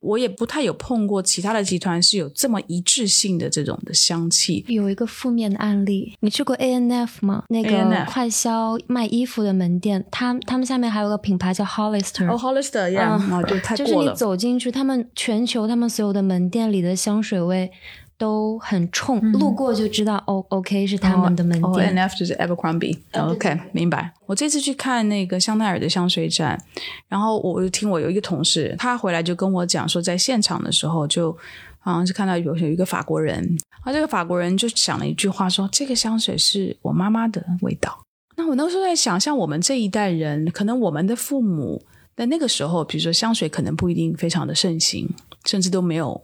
[0.00, 4.64] 我也不太有碰过其他的集团是有这么一致性的这种的香气。
[4.68, 7.44] 有一个负面的案例，你去过 A N F 吗？
[7.48, 12.30] 那个快销卖衣服的门店，他他们下面还有个品牌叫 Hollister。
[12.30, 17.31] 哦，Hollister，呀，就 太就是你走进去，他们全球他们所有的门店里的香水。
[17.40, 17.70] 味
[18.18, 20.16] 都很冲，路过就知道。
[20.26, 21.88] O OK 是他们的门店。
[21.88, 22.98] N F 就是 Abercrombie。
[23.12, 24.12] OK，明白。
[24.26, 26.62] 我这次去看那个香奈儿的香水展，
[27.08, 31.36] 然后我就听我有一个同事，他回来就跟我讲说，在现场的时候就
[31.80, 37.98] 好像是看到有有一个法国人，啊，这个法国人就讲了一句话说：“这个香水是我妈妈的味道。”
[38.36, 41.82] 那我那时候在想，像我们这一代人，可能我们的父母。
[42.14, 45.08] 在那个时候，比如说香水可能不一定非常的盛行，
[45.46, 46.20] 甚至都没有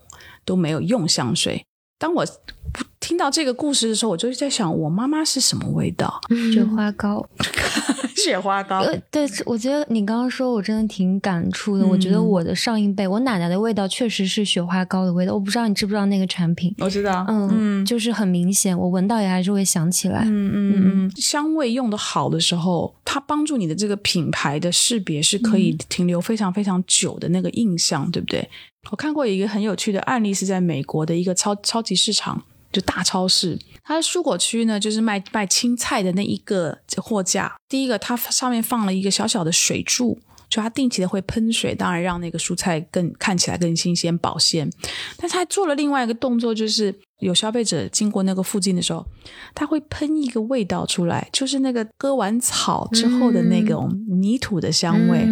[0.48, 1.62] 都没有用香水。
[1.98, 2.24] 当我
[3.00, 6.20] 听到这个故事的时候，我就在想，我妈妈是什么味道？
[6.54, 7.28] 雪花膏。
[8.16, 11.86] 雪花膏， 呃对，我觉得你刚刚说，我真的挺感触的。
[11.86, 15.32] 我觉得我的上一辈，我奶奶的味道确实是雪花膏的味道。
[15.32, 16.74] 我不知道你知不知道那个产品？
[16.78, 20.22] 我知道，嗯，就是很明显，我闻到也还是会想起来。
[20.24, 28.48] 嗯嗯嗯，香味用的好的时候，它帮助你的这个品牌的识别是可以停留非常非常久的那个印象，对不对？
[28.90, 32.42] 我看过一个很有趣的案例，是在美国的一个超超级市场。
[32.70, 37.56] 就大超市，它的蔬果区呢，就是卖卖青菜的那一个货架。
[37.66, 40.18] 第一个，它上面放了一个小小的水柱，
[40.50, 44.70] 就它定期的会喷水，当然让那个蔬菜更看起来更新鲜、保鲜。
[45.16, 49.06] 但它还做了另外一个动作，就是有消费者经过那个附近的时候，
[49.54, 55.26] 它会喷一个味道出来，就是那个割完草之后的那种泥土的香味，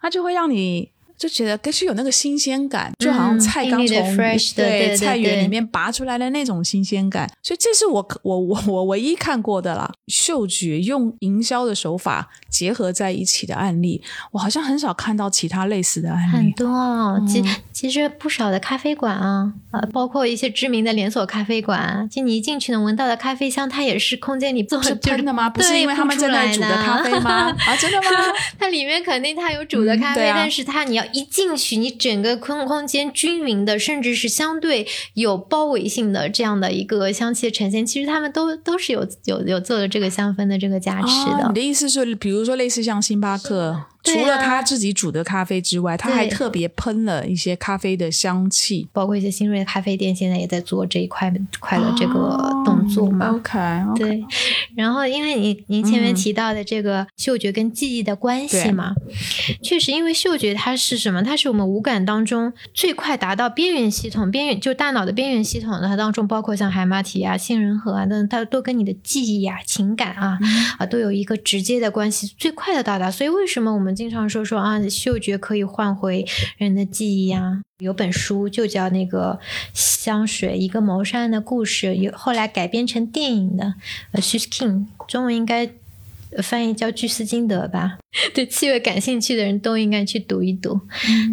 [0.00, 0.93] 它就会让你。
[1.16, 4.16] 就觉得更是有那个新鲜感，就好像菜刚从
[4.56, 9.90] 对菜园里面拔出来的那种新鲜感，所以这是我我我我唯一看过的啦。
[10.06, 16.32] 嗅觉用营销的手法结合在一起的案例，我好像很少看到其他类似的案例。
[16.32, 25.48] 很多哦，其其实不少的咖啡馆啊，呃，包括一些知名的连锁咖啡馆，就你一进去能闻到的咖啡香，它也是空间里做真的吗？
[25.48, 27.54] 不是因为他们在那煮的咖啡吗？
[27.66, 28.08] 啊，真的吗？
[28.58, 41.48] 它里面肯定它有煮的咖啡，但是它你要一进去，你整个空空间均匀的，甚至是相对有包围性的这样的一个香气的呈现，其实他们都都是有有有做了这个香氛的这个加持的。
[41.48, 43.84] 你的意思是，比如说类似像星巴克。
[44.04, 53.30] 除了他自己煮的咖啡之外，他还特别喷了一些咖啡的香气，包括一些新锐的咖啡店现在也在做这一块块的这个动作嘛。
[53.30, 53.58] OK，
[53.96, 54.22] 对。
[54.76, 58.92] 然后，因为您您前面提到的这个嗅觉跟记忆的关系嘛，
[59.62, 61.22] 确实，因为嗅觉它是什么？
[61.22, 70.38] 它是我们五感当中最快达到边缘系统边缘，就大脑的边缘系统的，它当中包括像海马体啊、杏仁核啊等，它都跟你的记忆啊、情感啊
[70.78, 73.10] 啊都有一个直接的关系，最快的到达。
[73.10, 76.26] 所以，为什么我们经常说说啊，嗅觉可以换回
[76.58, 77.62] 人的记忆啊。
[77.78, 79.38] 有本书就叫那个
[79.72, 83.74] 香水，一个谋杀案的故事，有后来改编成电影的。
[84.12, 85.68] 呃，She's King，中文应该
[86.42, 87.98] 翻译叫巨斯金德吧？
[88.32, 90.80] 对气味感兴趣的人都应该去读一读。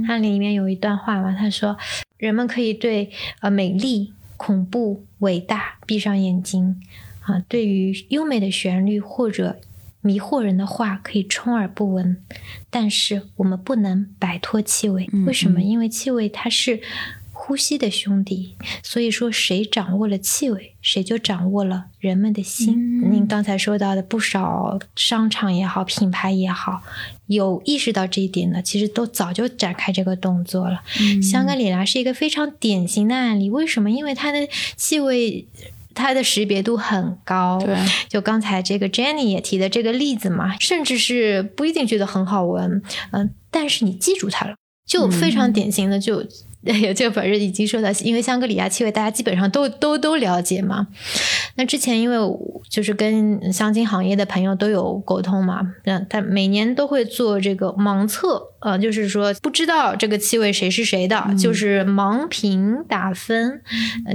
[0.07, 1.77] 它里面有一段话嘛，他说
[2.17, 6.81] ：“人们可以对呃美丽、恐怖、伟大闭上眼睛
[7.21, 9.59] 啊，对于优美的旋律或者。”
[10.01, 12.17] 迷惑人的话可以充耳不闻，
[12.69, 15.07] 但是我们不能摆脱气味。
[15.25, 15.61] 为什么？
[15.61, 16.81] 因为气味它是
[17.31, 18.55] 呼吸的兄弟。
[18.81, 23.11] 所以说，谁掌握了气味，谁就掌握了人们的心。
[23.11, 26.81] 您刚才说到的不少商场也好，品牌也好，
[27.27, 30.81] 有意识到这一点的，其实都早就展开这个动作了。
[31.21, 33.49] 香格里拉是一个非常典型的案例。
[33.49, 33.91] 为什么？
[33.91, 35.47] 因为它的气味。
[35.93, 37.75] 它的识别度很高，对，
[38.07, 44.55] 就刚才这个 Jenny 也提的这个例子嘛，甚至是不一定觉得很好闻，嗯，但是你记住它了，
[44.87, 46.25] 就非常典型的就。
[46.63, 50.89] 有这个本日已经说到，因为香格里拉气味大家基本上都都都了解嘛。
[51.55, 52.17] 那之前因为
[52.69, 63.61] 就是跟香精行业的朋友都有沟通嘛，那，他每年都会做这个盲测，呃，就是说不知道这个气味谁是谁的，就是盲评打分。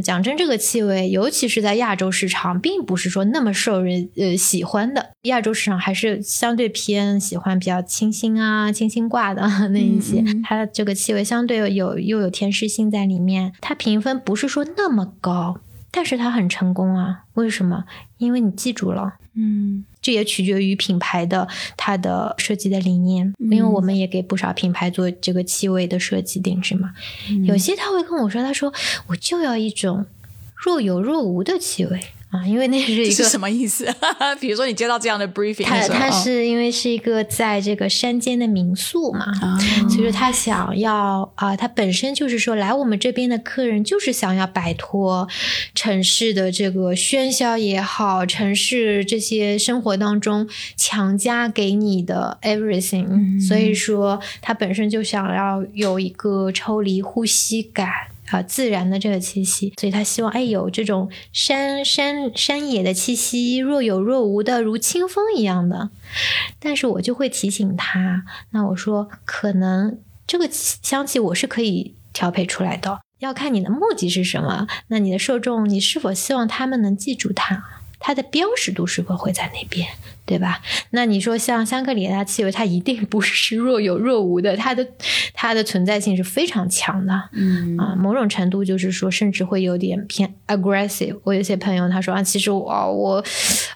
[0.05, 5.11] 讲真，这个气味尤其是在亚洲市场，并不是说那么受人呃喜欢的。
[5.23, 12.31] 亚洲市场还是相对偏喜欢比较清新啊、清新挂的 那一些，它这个气味相对有又有。
[12.37, 15.59] 甜食性在里面，它评分不是说那么高，
[15.91, 17.25] 但是它很成功啊。
[17.35, 17.85] 为什么？
[18.19, 21.47] 因为你记住了，嗯，这也取决于品牌的
[21.77, 23.35] 它的设计的理念。
[23.39, 26.93] 因为我们也给不少品牌做这个气味的设计定制嘛，
[27.45, 28.73] 有些他会跟我说，他说
[29.07, 30.07] 我就要一种
[30.55, 32.01] 若有若无的气味。
[32.37, 33.87] 啊，因为那是一个什么意思？
[34.41, 39.27] 比如说你接到这样的 briefing，他他是因为是一个在这个山间的民宿嘛，
[39.89, 45.27] 所以说他想要啊，他本身就是说来我们这边的客人就是想要摆脱
[45.75, 57.91] 城市的这个喧嚣也好，城市这些生活当中强加给你的 everything，所以说他本身就想要有一个抽离呼吸感。
[58.31, 65.91] 啊，自然的这个气息，所以他希望哎有这种山山山野的气息，若有若无的，如清风一样的。
[66.59, 74.67] 但是我就会提醒他，那我说可能这个香气我是可以调配出来的，要看你的目的是什么。
[74.89, 77.65] 那你的受众，你是否希望他们能记住它？
[77.99, 79.87] 它的标识度是否会在那边，
[80.25, 80.61] 对吧？
[80.91, 84.87] 那你说像香格里拉气味，它一定不是若有若无的，它的
[85.35, 91.19] 它的存在性是非常强的，嗯啊，某种程度就是说，甚至会有点偏 aggressive。
[91.25, 93.25] 我有些朋友他说啊，其实我我，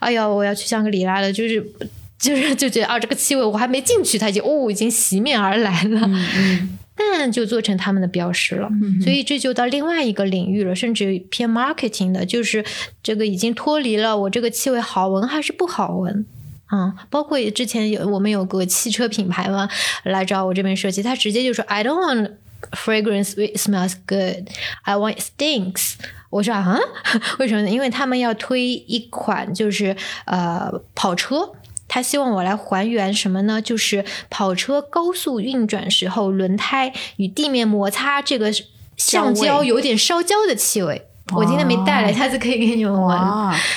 [0.01, 1.65] 哎呀，我要去香格里拉了，就是
[2.19, 6.11] 就是就觉得啊，这个气味我还没进去，它已经哦已经袭面而来了。
[6.97, 8.69] 但就做成他们的标识了，
[9.03, 12.63] 所以这就到另外一个领域了，甚至偏 marketing 的，就是
[13.03, 16.27] 这个已经脱离了我这个气味好闻还是不好闻
[16.67, 16.95] 啊。
[17.09, 19.69] 包括之前有我们有个汽车品牌嘛，
[20.05, 22.33] 来找我这边设计，他直接就说 I don't want
[22.73, 24.51] fragrance which smells good,
[24.83, 25.95] I want stinks。
[26.29, 26.79] 我说啊，
[27.41, 27.71] 为什么呢？
[27.71, 31.53] 因为他们要推一款就是呃跑车。
[31.91, 33.61] 他希望我来还原什么呢？
[33.61, 38.51] 就是跑车高速运转时候，轮胎与地面摩擦这个
[38.97, 41.09] 橡胶有点烧焦的气味。
[41.35, 43.19] 我今天没带来，下次可以给你们闻。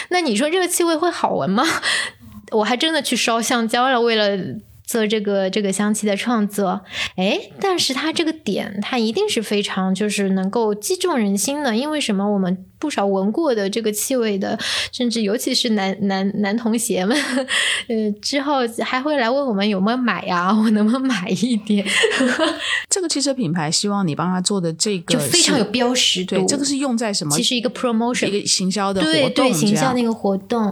[0.10, 1.66] 那你说这个气味会好闻吗？
[2.52, 4.60] 我还真的去烧橡胶了，为了。
[4.86, 6.82] 做这个这个香气的创作，
[7.16, 12.30] 哎，但是它这个点，它一定是非常就是能够击中人心的，因为什么？
[12.32, 14.60] 我们不少闻过的这个气味的，
[14.92, 17.18] 甚至尤其是男男男同学们，
[17.88, 20.52] 呃，之后还会来问我们有没有买呀？
[20.54, 21.88] 我能不能买一点？
[22.92, 27.34] 这个汽车品牌希望你帮他做的这个就非常有标识度，对，这个是用在什么？
[27.38, 30.70] 其实一个 promotion，一个行销的活动，对对，行销那个活动，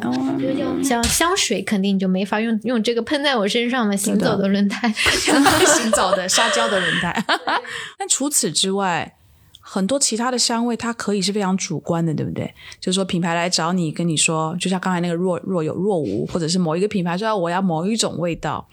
[0.84, 3.96] 像香水肯定就没法用用这个喷在我身上嘛。
[3.96, 7.24] 行走的轮胎，行走的撒娇的轮胎。
[7.98, 9.16] 但除此之外，
[9.74, 12.54] 很多其他的香味，它可以是非常主观的，对不对？
[12.80, 18.68] 就是说，品牌来找你，跟你说，就像刚才那个若若有若无，或者是某一个品牌说我要某一种味道，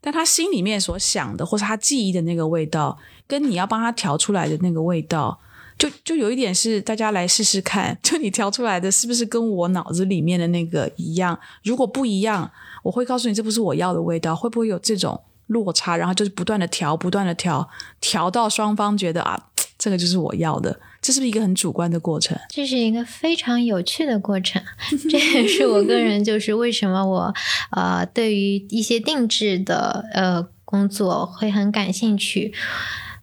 [0.00, 5.36] 但他心里面所想的，或是他记忆的那个味道，跟你要帮他调出来的那个味道，
[5.76, 11.36] 就就有一点是大家来试试看， 就你调出来的是不是跟我脑子里面的那个一样？
[11.64, 12.50] 如果不一样。
[12.84, 15.96] 我会告诉你，这不是我要的味道，会不会有这种落差？
[15.96, 17.66] 然后就是不断的调，不断的调，
[17.98, 19.42] 调到双方觉得啊，
[19.84, 22.34] 这个就是我要的，这是不是一个很主观的过程？
[22.48, 24.62] 这是一个非常有趣的过程，
[25.10, 27.34] 这也是我个人就是为什么我
[27.70, 32.54] 呃对于一些定制的呃工作会很感兴趣，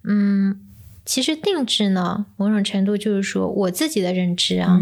[0.04, 0.60] 嗯。
[1.04, 4.80] 其实定制呢，某种程度就是说我自己的认知啊，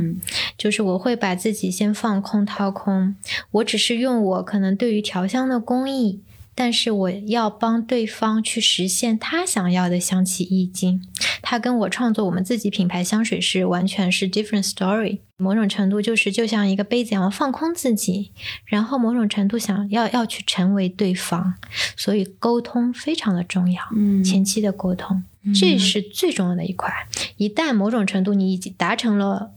[0.57, 3.15] 就是我会把自己先放空掏空，
[3.51, 6.19] 我只是用我可能对于调香的工艺，
[6.59, 11.01] 但是我要帮对方去实现他想要的香气意境，
[11.41, 15.19] 他跟我创作我们自己品牌香水是完全是 different story。
[15.37, 18.33] 某种程度就是就像一个杯子一样放空自己，
[18.65, 21.53] 然后某种程度想要要去成为对方，
[21.95, 25.23] 所以沟通非常的重要，嗯，前期的沟通。
[25.55, 26.91] 这是最重要的一块。
[27.37, 29.53] 一旦某种程度你已经达成了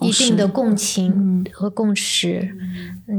[0.00, 2.56] 一定的共情和共识，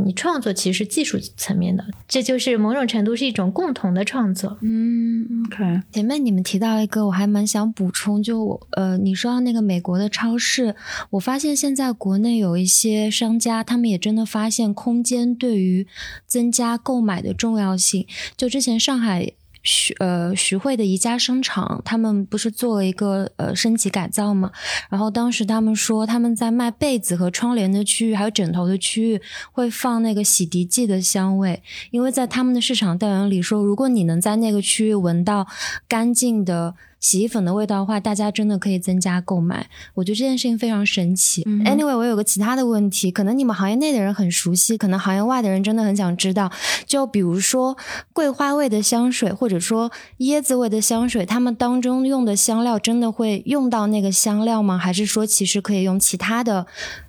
[0.03, 4.57] 你创作其实是技术层面的，这就是某种程度是一种共同的创作。
[4.61, 5.81] 嗯，OK。
[5.91, 10.75] 前面你们提到一个，我还蛮想补充，就呃，你说到那个美国的超市，
[11.11, 15.85] 我发现现在国内有一些商家，他们也真的发现空间对于
[16.25, 18.07] 增加购买的重要性。
[18.35, 19.33] 就之前上海。
[19.63, 24.51] 徐呃徐汇的宜家商场，他们不是做了一个呃升级改造吗？
[24.89, 29.21] 然后当时他们说，他们在卖被子和窗帘的区域，还有枕头的区域，
[29.51, 35.47] 会放那个洗涤剂的香味，因为在他们的市场调研里说，如果你能在那个区域闻到
[35.87, 36.75] 干净的。
[37.03, 39.69] 洗衣粉的味道的话，大家真的可以增加购买。
[39.93, 41.43] 我觉得这件事情非常神奇。
[41.43, 46.49] Anyway，我有个其他的问题，可能你们行业内的人很熟悉，可能行业外的人真的很想知道。
[46.85, 47.77] 就比如说
[48.13, 54.77] 桂花味的香水，或者说椰子味的香水，他们当中用的香料真的会用到那个香料吗？
[54.77, 56.65] 还是说其实可以用其他的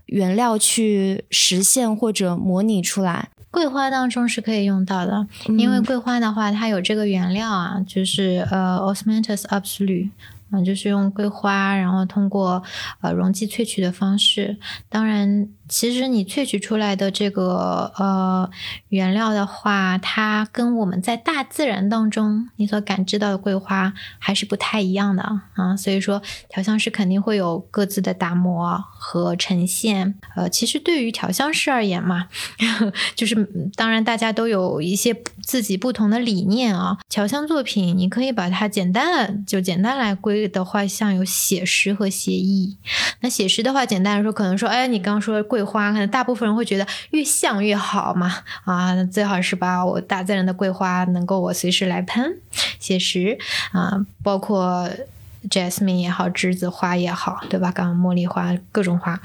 [0.07, 3.29] 原料去实现或者模拟出来？
[3.55, 5.25] 桂花当中是可以用到的，
[5.57, 10.11] 因为桂花的话，它有这个原料啊，就是呃，Osmanthus absolute。
[10.51, 12.63] 嗯，就是用桂花，然后通过
[13.01, 14.57] 呃溶剂萃取的方式。
[14.89, 18.49] 当然，其实你萃取出来的这个呃
[18.91, 25.23] 原料的话，它跟我们在大自然当中你所感知到的桂花还是不太一样的
[25.55, 25.77] 啊。
[25.77, 30.15] 所以说，调香师肯定会有各自的打磨和呈现。
[30.37, 32.29] 呃，其实对于调香师而言嘛，
[33.17, 33.35] 就是
[33.75, 36.99] 当然大家都有一些自己不同的理念啊。
[37.09, 40.45] 调香作品，你可以把它简单的就简单来归。
[40.49, 42.77] 的话，像有写实和写意。
[43.21, 52.41] 那写实的话，简单来说，可能说，哎，你刚说桂花，可能大部分人会觉得越像越好嘛，啊，最好是把我大自然的桂花能够我随时来喷。
[52.81, 53.39] 写实
[53.71, 54.91] 啊，包括
[55.49, 57.71] jasmine 也好，栀子花也好，对吧？
[57.71, 59.21] 刚刚茉莉花，各种花。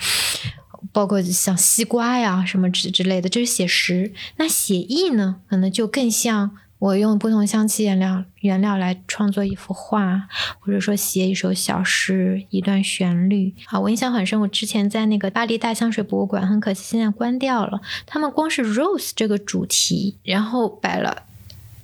[0.93, 4.13] 包括像西瓜呀什么之之类的，这是写实。
[4.37, 10.27] 那写意呢，可能就更像我用不同香气原料原料来创作一幅画，
[10.59, 13.53] 或者说写一首小诗、一段旋律。
[13.65, 17.81] 啊，我印象很深，我之前在那个巴黎大香水博物馆，很可惜现在关掉了。
[18.05, 21.23] 他们光是 rose 这个主题，然后摆了。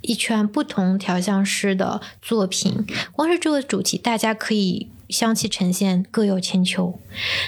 [0.07, 6.99] 一圈不同调香师的作品，光是这个主题，大家可以香气呈现各有千秋。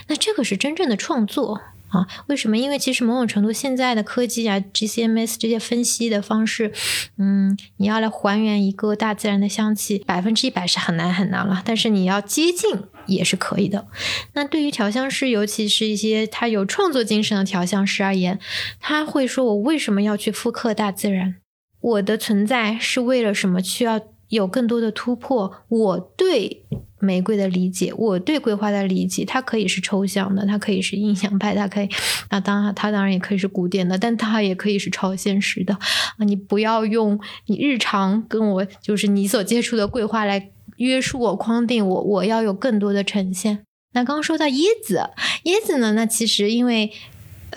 [0.08, 2.08] 那这个是真正的创作啊？
[2.28, 2.58] 为什么？
[2.58, 6.72] 因为其实某种程度，现在的科技啊，GCMS 这些分析的方式，
[7.18, 11.62] 嗯，你要来还原一个大自然的香气，百分之一百是很难很难了。
[11.66, 12.72] 但是你要接近
[13.06, 13.88] 也是可以的。
[14.34, 18.40] 那对于调香师，尤其是一些他有创作精神的调香师而言，
[18.80, 21.36] 他会说：“我为什么要去复刻大自然？”
[21.80, 23.62] 我的存在是为了什么？
[23.62, 25.64] 需要有更多的突破。
[25.70, 26.66] 我对
[27.00, 31.90] 玫瑰的理解，我对桂花的理解，它可以是抽象的，它可以是印象派，它可以，
[32.30, 36.26] 那当然，它当然也可以是古典的，但它也可以是超现实的啊！
[36.26, 43.60] 你不要用你日常跟我就是你所接触的桂花来约束我、框定我，我要有更多的呈现。
[43.94, 45.10] 那刚刚说到椰子，
[45.46, 45.94] 椰子呢？
[45.94, 46.92] 那其实因为。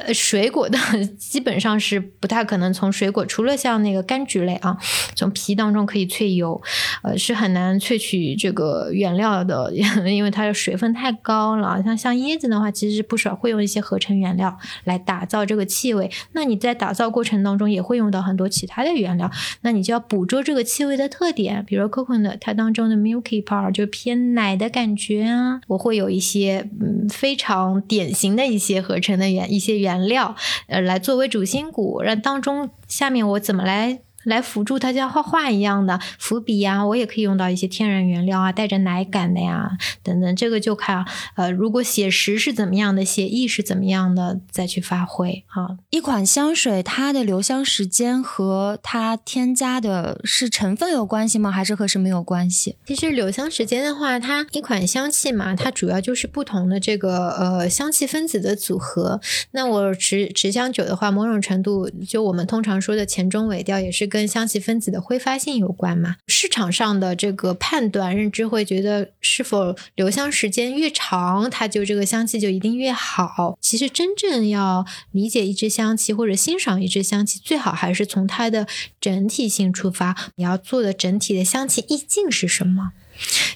[0.07, 0.79] 呃，水果的
[1.19, 4.77] 基本上是不太可能从水果，除了像那个柑橘类啊，
[5.15, 6.61] 从皮当中可以萃油，
[7.03, 9.73] 呃，是很难萃取这个原料的，
[10.07, 11.83] 因为它的水分太高了。
[11.83, 16.11] 像像椰子的话，其实是不少会用一些合成原料来打造这个气味。
[16.33, 19.31] 那你在打造过程当中也会用到很多其他的原料，
[19.63, 29.71] 那你就要捕捉这个气味的特点，比如 coconut 它当中的 milky part 就偏奶的感觉啊，我会有一些嗯非常典型的一些合成的原一些。
[29.81, 30.37] 原料，
[30.69, 34.01] 呃，来作为主心骨，让当中下面我怎么来？
[34.25, 39.71] 来辅助它像画画一样的伏笔呀，我也可以用到一些天然原料啊，带着奶感的呀，
[40.03, 40.37] 等等。
[40.37, 41.05] 这个就看
[41.37, 45.79] 呃，如果写实是怎么样的，写意是怎么样的，再去发挥啊。
[45.89, 51.51] 一款香水它的留香时间和它添加的是成分有关系吗？
[51.51, 52.77] 还是和什么有关系？
[52.85, 59.21] 其实留香时间的话，它一款香气嘛，它主要就是不同的这个呃香气分子的组合。
[59.53, 64.11] 那我持持香久的话，某种程度就我们通常说的前中尾调也是。
[64.11, 66.17] 跟跟香气分子的挥发性有关嘛？
[66.27, 73.57] 市场上的这个判断认知会觉得，是否留香时间越长，它就这个香气就一定越好。
[73.63, 78.67] 其实真正要理解一支香气或者欣赏一支香气，最好还是从它的
[79.01, 80.15] 整体性出发。
[80.35, 82.93] 你要做的整体的香气意境是什么？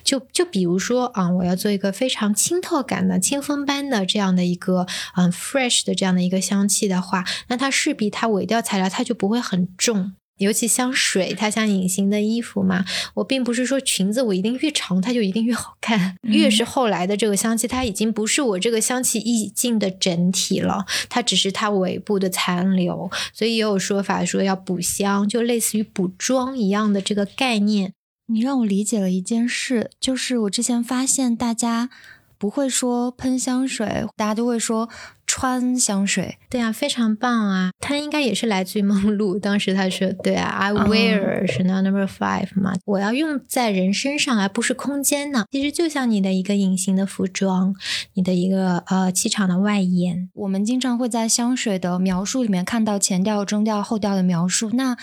[0.02, 4.86] 就就比如说啊，我要做一个非常清透感的清风般的这样的一个
[5.16, 10.14] 嗯 fresh 的这样的一个香气的话，那它势必它尾调材料它就不会很重。
[10.38, 12.84] 尤其香水，它像隐形的衣服嘛。
[13.14, 23.10] 我并不是说裙子我一定越长它就一定越好看，越是后来的这个香气，它已经不是我这个香气意境的整体了，它只是它尾部的残留。
[23.32, 27.92] 所以也有说法说要补香，就类似于补妆一样的这个概念。
[28.26, 31.90] 你让我理解了一件事，就是我之前发现大家
[32.38, 34.88] 不会说喷香水，大家都会说。
[35.26, 37.70] 穿香水，对啊，非常棒啊！
[37.80, 45.46] 它应该也是来自于梦露，当时他说：“对啊，I wear Chanel Number Five 嘛，我要用在人身上，而不是空间呢。
[45.50, 47.74] 其实就像你的一个隐形的服装，
[48.12, 50.30] 你的一个呃气场的外延。
[50.34, 54.96] 我们经常会在香水的描述里面看到前调、中调、后调的描述，那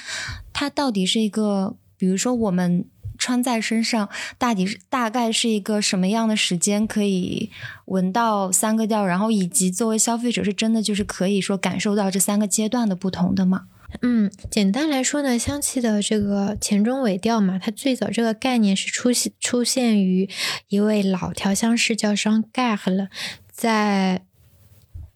[0.54, 2.86] 它到底是一个，比如说我们。
[3.22, 4.10] 穿在身上，
[4.40, 7.52] 大抵是大概是一个什么样的时间可以
[7.86, 13.66] 闻到三个调，然后以及作为消费者是真的就是可以说感受到这三个阶段的不同的吗？
[14.02, 20.28] 嗯，简单来说呢，香气的这个前中尾调嘛，它最早这个概念是出现出现于
[20.70, 23.10] 一位老调香师叫商盖赫了，
[23.52, 24.24] 在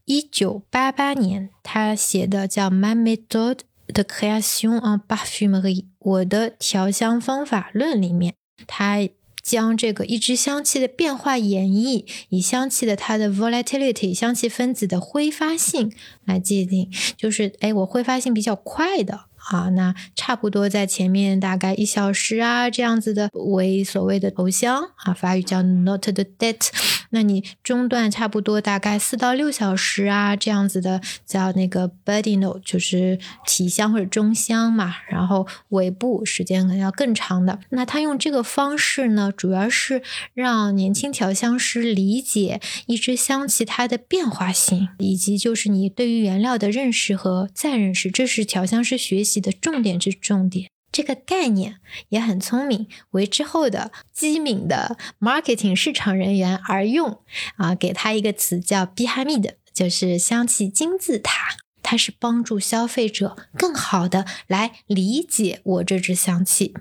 [0.03, 5.86] 一九八八年，他写的叫《My Method de Création en Parfumerie》。
[6.06, 8.36] 我的调香方法论里面，
[8.68, 9.10] 它
[9.41, 15.91] 将这个一支香气的变化演绎，以香气的它的 volatility 香气分子的挥发性
[16.24, 19.22] 来界定，就是哎，我挥发性比较快的。
[19.51, 26.70] 啊，那差不多在前面大概一小时啊，这样子的为所谓的头香啊，法语叫 note de date。
[27.16, 34.95] 那你中段差不多大概四到六小时啊，这样子的叫那个 body note，就是体香或者中香嘛。
[35.09, 37.59] 然后尾部时间可能要更长的。
[37.70, 40.03] 那他用这个方式呢，主要是
[40.34, 49.36] 让年轻调香师理解一支香气它的变化性，以及就是你对于原料的认识和再认识，这是调香师学习。
[49.45, 57.20] 的重点之重点，这个概念也很聪明，为之后的机敏的 marketing 市场人员而用
[57.58, 66.74] 啊，给他一个词叫 b i h a m i d 就是香气金字塔，它是帮助消费者更好的来理解我这支香气。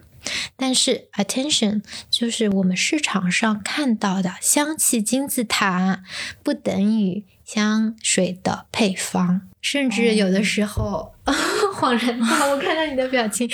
[0.55, 6.05] 但是，attention，就是我们市场上看到的香气金字塔，
[6.45, 11.13] 不等于香水的配方，甚至有的时候。
[11.75, 13.49] 恍然大悟，我看到你的表情，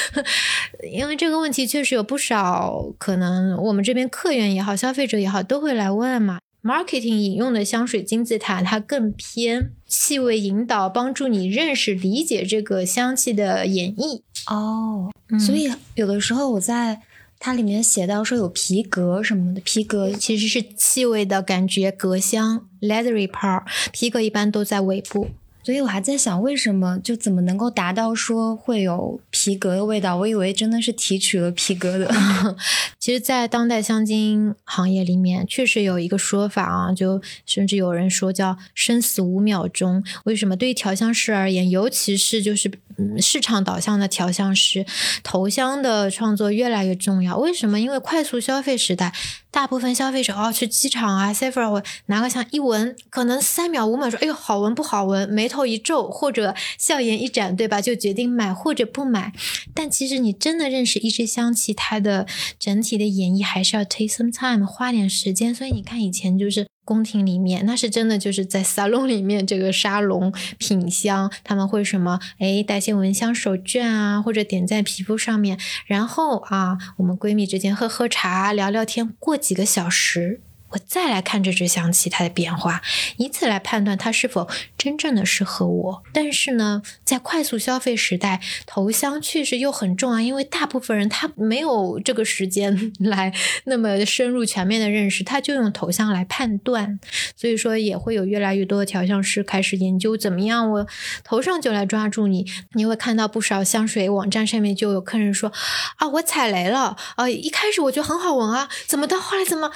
[0.90, 6.38] 因为这个问题确实有不少可能，我们这边客源也好，消费者也好，都会来问嘛。
[6.62, 14.22] Marketing 引用的香水金字塔，它更偏气味引导，帮助你认识、理解这个香气的演绎。
[14.48, 17.00] 哦，所以有的时候我在
[17.38, 25.28] 它里面写到说有皮革什么的，皮革其实是气味的感觉，革香 （leathery part），皮革一般都在尾部。
[25.66, 30.16] 所以我还在想，为什么就怎么能够达到说会有皮革的味道？
[30.16, 32.08] 我以为真的是提取了皮革的。
[33.00, 40.04] 其实，在当代香精行业里面，确实有一个说法啊，就甚至有人说叫“生死五秒钟”。
[40.22, 40.56] 为什么？
[40.56, 42.70] 对于调香师而言，尤其是就是
[43.18, 44.86] 市场导向的调香师，
[45.24, 47.36] 头香的创作越来越重要。
[47.38, 47.80] 为什么？
[47.80, 49.12] 因为快速消费时代。
[49.50, 57.80] 大部分消费者哦，去机场啊，Sephora 我拿个香一闻，可能三秒五秒说，哎呦，好闻不好闻，眉头后一皱或者笑颜一展，对吧？
[57.80, 59.32] 就决定买或者不买。
[59.74, 62.26] 但其实你真的认识一支香气，它的
[62.58, 65.54] 整体的演绎还是要 take some time，花点时间。
[65.54, 66.66] 所以你看以前就是。
[66.86, 72.20] 宫廷里面，那是真的就是在沙龙里面，这个沙龙品香，他们会什么？
[72.38, 80.40] 哎，带些蚊香手绢啊，或者点在皮肤上面，然后啊，我们闺蜜之间喝喝茶，聊聊天，过几个小时。
[80.70, 82.82] 我再来看这支香气它的变化，
[83.18, 86.02] 以此来判断它是否真正的适合我。
[86.12, 93.32] 但是呢，在快速消费时代，头香确实又很重要，因为大部分人他没有这个时间来
[93.64, 96.98] 那么深入全面的认识，他就用头香来判断。
[97.36, 100.86] 所以说，也会有越来越多的调香师开始研究怎么样我
[101.22, 102.44] 头上就来抓住你。
[102.72, 105.52] 你会看到不少香水网站上面就有客人说
[105.96, 109.70] 啊，我踩雷了啊，一开始我觉得很好闻啊，怎么到后来怎么？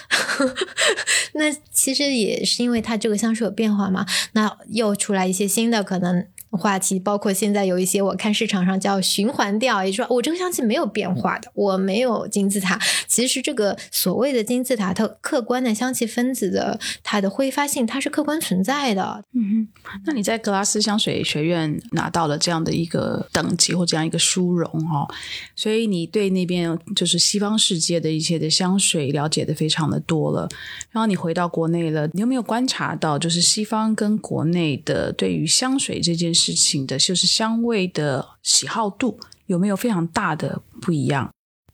[1.35, 6.27] 那其实也是因为它这个香水有变化嘛，那又出来一些新的可能。
[6.53, 12.77] 话题包括现在有一些，我看市场上叫循环调，也就是说我这个香气没有变化的，我没有金字塔。
[13.07, 19.23] 其实这个所谓的金字塔，它客观的香气分子的它的挥发性，它是客观存在的。
[19.33, 25.09] 嗯哼，那你在格拉斯香水学院拿到了这样的一个等级或这样一个殊荣哦，
[25.55, 30.49] 所以你对那边就是西方世界的一些的香水了解的非常的多了。
[30.91, 36.40] 然后你回到国内了，你有没有观察到就是西方跟国内的对于香水这件事？
[36.41, 41.31] 事情的就是香味的喜好度有没有非常大的不一样？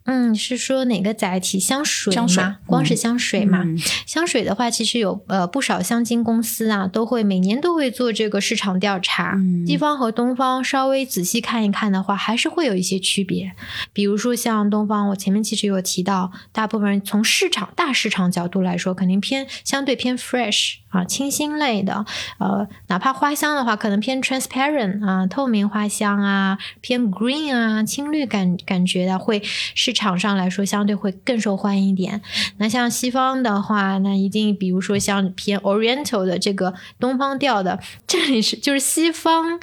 [0.08, 1.58] 嗯，是说哪个载体？
[1.58, 2.58] 香水吗？
[2.64, 3.64] 光是香水嘛？
[4.06, 9.36] 香水的话，其实有呃不少香精公司啊，都会每年都会做这个市场调查。
[9.66, 13.52] 西方和东方稍微仔细看一看的话，还是会有一些区别。
[13.92, 20.76] 比如说像东方，我前面其实有提到，大部分人从市场大市场角度来说，肯定偏相对偏 fresh。
[20.96, 22.06] 啊，清新类的，
[22.38, 32.22] 呃，哪怕花香的话，可能偏 transparent 啊，透明花香啊，偏 green 啊，青绿感感觉的，会市场上来说相对会更受欢迎一点。
[32.56, 39.60] 那像西方的话，那一定比如说像偏 oriental 的这个东方调的，这里是就是西方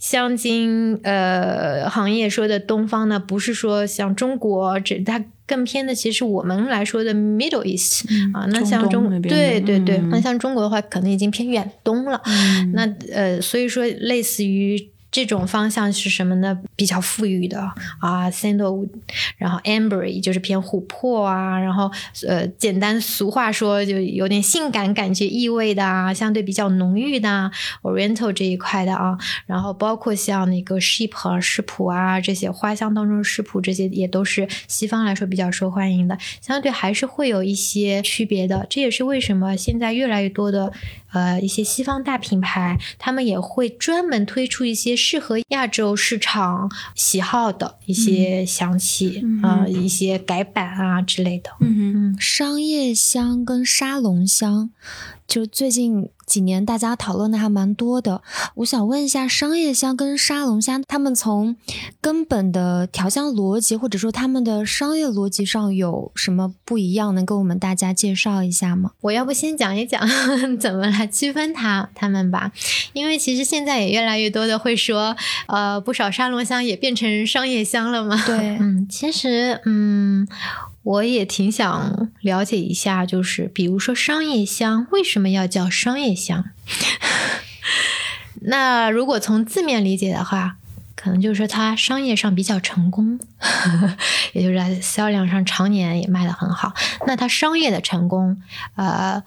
[0.00, 5.22] 香精呃行业说的东方呢，不是说像中国这它。
[5.52, 12.22] 更偏的，其实我们来说的 Middle East 啊，那像中对对对，那像中国的话，可能已经偏远东了。
[12.72, 14.91] 那呃，所以说类似于。
[15.12, 16.58] 这种方向是什么呢？
[16.74, 17.60] 比较富裕的
[18.00, 18.88] 啊，sandalwood，
[19.36, 21.90] 然后 ambery 就是偏琥珀啊，然后
[22.26, 27.50] 呃，简单俗话说就有点性感感觉意味的啊，相对比较浓郁的
[27.82, 38.66] oriental 这一块的啊，然后包括像那个 sheep 和诗普啊这些花香当中的诗普这些也都是西方来说比较受欢迎的，相对还是会有一些区别的。
[38.70, 40.72] 这也是为什么现在越来越多的
[41.12, 44.92] 呃一些西方大品牌，他们也会专门推出一些。
[45.02, 51.50] 适合亚洲市场喜好的一些香气啊，一些改版啊之类的。
[51.60, 54.70] 嗯嗯，商业香跟沙龙香，
[55.32, 56.10] 就最近。
[56.24, 58.22] 几年大家讨论的还蛮多的，
[58.54, 61.56] 我想问一下，商业香跟沙龙香，他们从
[62.00, 67.12] 根本的调香逻辑或者说他们的商业逻辑上有什么不一样？
[67.14, 68.92] 能跟我们大家介绍一下吗？
[69.02, 70.00] 我要不先讲一讲
[70.58, 72.52] 怎么来区分它他们吧，
[72.94, 75.14] 因为其实现在也越来越多的会说，
[75.48, 78.22] 呃，不少沙龙香也变成商业香了嘛。
[78.24, 80.26] 对， 嗯，其实，嗯。
[80.82, 86.44] 我也挺想了解一下，就是比如说商业香为什么要叫商业香？
[88.44, 90.56] 那如果从字面理解的话，
[90.96, 93.18] 可能就是说它商业上比较成功，
[94.34, 96.74] 也就是在销量上常年也卖的很好。
[97.06, 98.42] 那它商业的成功，
[98.76, 99.22] 呃。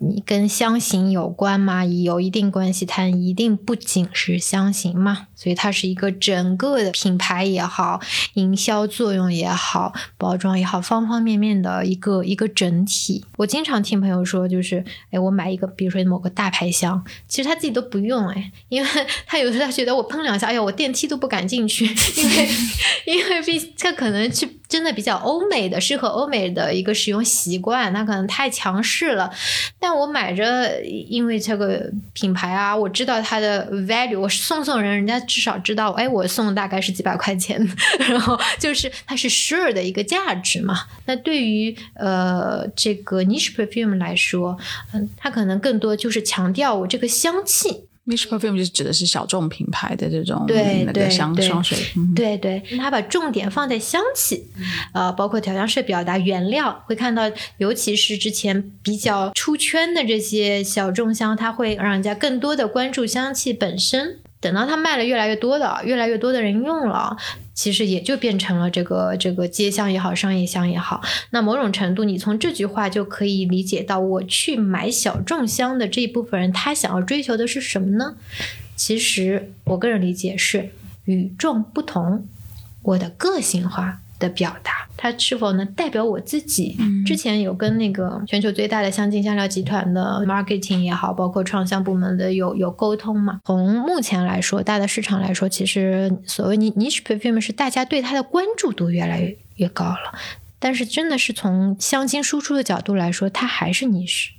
[0.00, 1.84] 你跟香型有关吗？
[1.84, 8.00] 有一定关系，它一定不仅是香型嘛，所以它是一个整个的品牌也好，
[8.34, 13.24] 营销作用也好，包装也好，方方面面的一个一个整体。
[13.36, 18.88] 我经常听朋友说，就是哎，我买一个，比如说某个大牌香，其实他自己都不用哎，因为
[19.26, 21.86] 他有时候他觉得我喷两下，哎呀，我电梯都不敢进去，
[22.16, 22.48] 因为
[23.06, 29.30] 因为毕他可能去真的比较欧美的，适合欧美的一个使用习惯，那可能太强势了。
[29.80, 37.58] 但我买着，因为这个品牌啊，我知道它的 value，我送送人，人家至少知道，哎，我送大概是几百块钱，
[37.98, 40.82] 然后就是它是 sure 的一个价值嘛。
[41.06, 44.58] 那对于呃这个 niche perfume 来说，
[44.92, 47.87] 嗯，它可能更多就是强调我这个香气。
[48.08, 51.78] Niche perfume 就是指的是小众品牌的这种对对香香水，
[52.16, 54.48] 对对，它把重点放在香气，
[54.94, 64.18] 呃，包括调香师表达原料，会看到，尤其是之前比较出圈的这些小众香，它会让人家更多的关注香气本身。
[64.40, 67.16] 等到它卖了越来越多的，越来越多的人用了，
[67.58, 71.02] 其实也就变成了这个这个街巷也好，商业巷也好。
[71.30, 78.14] 那某种程度，你从这句话就可以理解到，我去买小众香的这一部分人，他想要追求的是什么呢？
[78.76, 80.70] 其实我个人理解是
[81.06, 82.28] 与众不同，
[82.80, 84.02] 我的个性化。
[84.18, 86.76] 的表达，它是否能代表我自己？
[87.06, 93.40] 之前有跟那个全球最大的香精香料集团的 marketing 也好，包括创香部门的有有沟通嘛？
[93.44, 100.18] 从目前来说，大的市场来说，其实所谓 niche perfume 是大家对它的关注度越来越越高了。
[100.58, 104.30] 但是真的是从香精输出的角度来说，它还是 niche。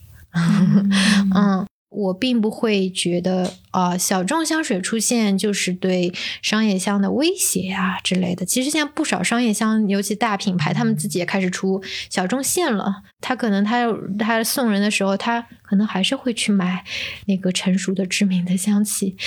[1.33, 1.65] 嗯。
[1.89, 8.45] 我并不会觉得啊，小众香水出现就是对商业香的威胁啊之类的。
[8.45, 13.01] 其实现在不少商业香，尤其大品牌，他们自己也开始出小众线了。
[13.19, 16.83] 他可能他他送人的时候，他可能还是会去买
[17.25, 19.17] 那个成熟的知名的香气，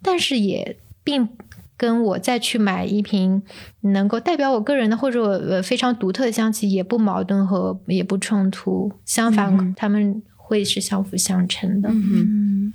[0.00, 1.28] 但是也并
[1.76, 3.42] 跟我再去买一瓶
[3.80, 8.92] 能够代表我个人的或者呃非常独特的香气也不矛盾和也不冲突。
[9.04, 10.22] 相反，他们。
[10.54, 11.88] 会是相辅相成的。
[11.90, 12.72] 嗯，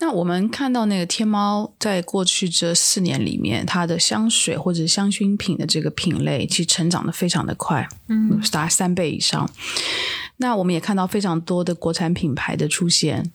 [0.00, 9.48] 那我们看到那个天猫在过去这四年里面，它的香水或者香薰品的这个品类，其实成长的非常的快，嗯，达三倍以上。
[10.38, 13.30] 那我们也看到非常多的国产品牌的出现，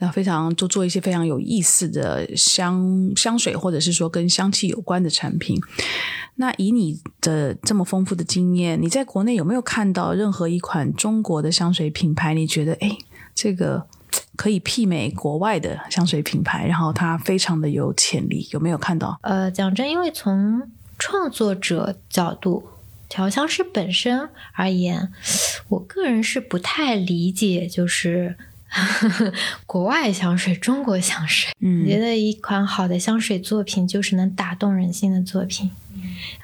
[0.00, 5.58] 那非常做做一些非常有意思的香香水，或者是说跟香气有关的产品。
[6.40, 12.34] 那以你的这么丰富的经验，你在国内有没有看到任何一款中国的香水品牌？
[12.34, 12.96] 你觉得，哎？
[13.40, 13.86] 这个
[14.34, 19.16] 可以媲美国外的香水品牌，然后它非常的有潜力，有没有看到？
[19.22, 20.68] 呃，讲真，因为从
[20.98, 22.68] 创作者角度、
[23.08, 25.12] 调香师本身而言，
[25.68, 28.36] 我个人是不太理解，就是
[29.66, 31.52] 国外香水、中国香水。
[31.60, 35.70] 嗯，觉得一款好的香水作品就是能打动人心的作品。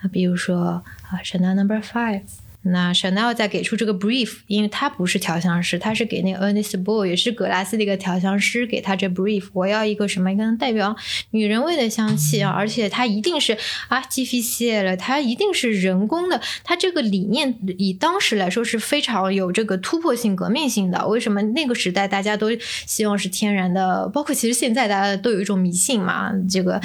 [0.00, 0.80] 啊，比如说
[1.10, 2.22] 啊，Chanel Number Five。
[2.64, 10.96] 那 Chanel 在给出这个 brief，因为他不是调香师，他是给那个 Ernest Boy，也是格拉斯的一个调香师，给他这 brief，我要一个什么一个代表
[11.32, 13.56] 女人味的香气啊，而且它一定是
[13.88, 21.06] 啊 g f c 了，它一定是人工的，它这个理念以当时来说是非常有这个突破性、革命性的。
[21.06, 22.48] 为什么那个时代大家都
[22.86, 24.08] 希望是天然的？
[24.08, 26.76] 包括其实现在大家都有一种迷信嘛，这个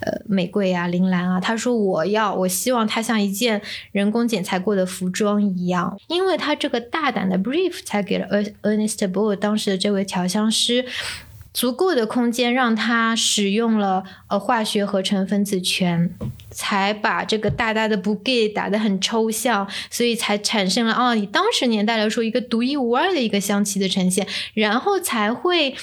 [0.00, 3.60] 呃玫瑰啊、铃兰啊，他说我要，我希望它像一件
[3.92, 5.25] 人工剪裁过的服装。
[5.26, 8.28] 装一样，因为他这个大胆的 brief 才给了
[8.62, 10.84] Ernest Boll 当时的这位调香师
[11.52, 16.10] 足够的空间，让他使用了呃化学合成分子醛，
[16.52, 24.24] 才把这个大大的 bouquet 打得很抽象，所以才产生了啊以当时年代来说一个独一无二的一个香气的呈现，
[24.54, 25.74] 然后才会。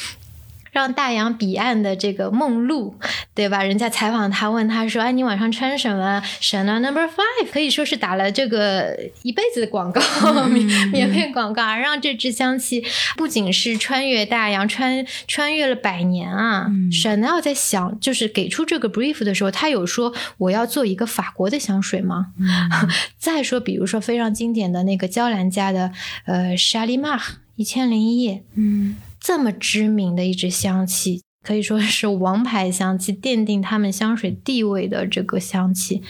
[0.73, 2.95] 让大洋彼岸的这个梦露，
[3.36, 3.63] 对吧？
[3.63, 10.01] 人家采访他，问他说：“哎，你晚上穿什么？”Chanel Number Five 可以说是打了这个一辈子的广告，
[10.47, 12.84] 免免费广告，让这支香气
[13.17, 22.27] 不仅是穿越大洋，穿穿越了百年啊！Chanel 在想，就是给出这个 brief 的时候，他有说我要做一个法国的香水吗？
[23.17, 25.91] 再说，比如说非常经典的那个娇兰家的
[26.25, 27.19] 呃 Shalimar
[27.55, 28.95] 一千零一夜，嗯。
[29.25, 36.01] 这么知名的一支香气，可以说是王牌香气，奠定他们香水地位的这个香气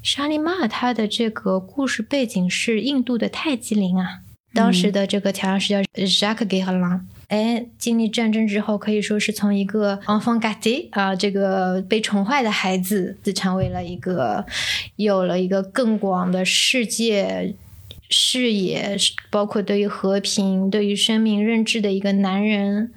[0.00, 4.20] 沙利玛它的这个故事背景是印度的泰姬陵啊，
[4.54, 7.00] 当时的这个调香师叫 Jacques Guérin。
[7.26, 14.46] 哎，经历战争之后，可以说是从一个 enfant gâté 啊，这个被宠坏的孩子，成为了一个
[14.94, 17.56] 有了一个更广的世界
[18.08, 18.96] 视野，
[19.28, 22.92] 包括对于和平、对于生命认知的一个男人。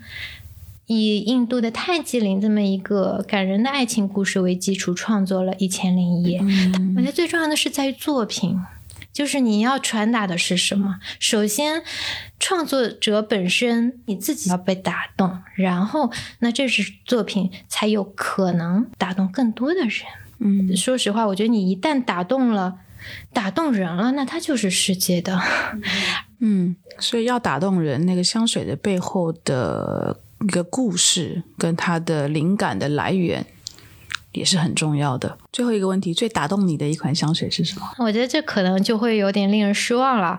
[0.90, 6.42] 以印度的泰姬陵这么一个感人的爱情故事为基础，创作了一千零一夜。
[6.96, 8.60] 我觉得最重要的是在于作品。
[9.12, 11.00] 就是你要传达的是什么？
[11.20, 11.84] 首先，
[12.40, 19.92] 创作者本身你自己要被打动，然后那这是作品才有可能打动更多的人。
[20.40, 22.80] 嗯，说实话，我觉得你一旦打动了，
[23.34, 25.38] 打动人了，那它就是世界的。
[26.40, 33.46] 嗯，所以要打动人，那个香水的背后的一个故事跟它的灵感的来源。
[34.32, 35.40] 也是很重要的。
[35.52, 37.90] 最后一个问题，最打动你的一款香水是什么？
[37.98, 40.38] 我觉得这可能就会有点令人失望了。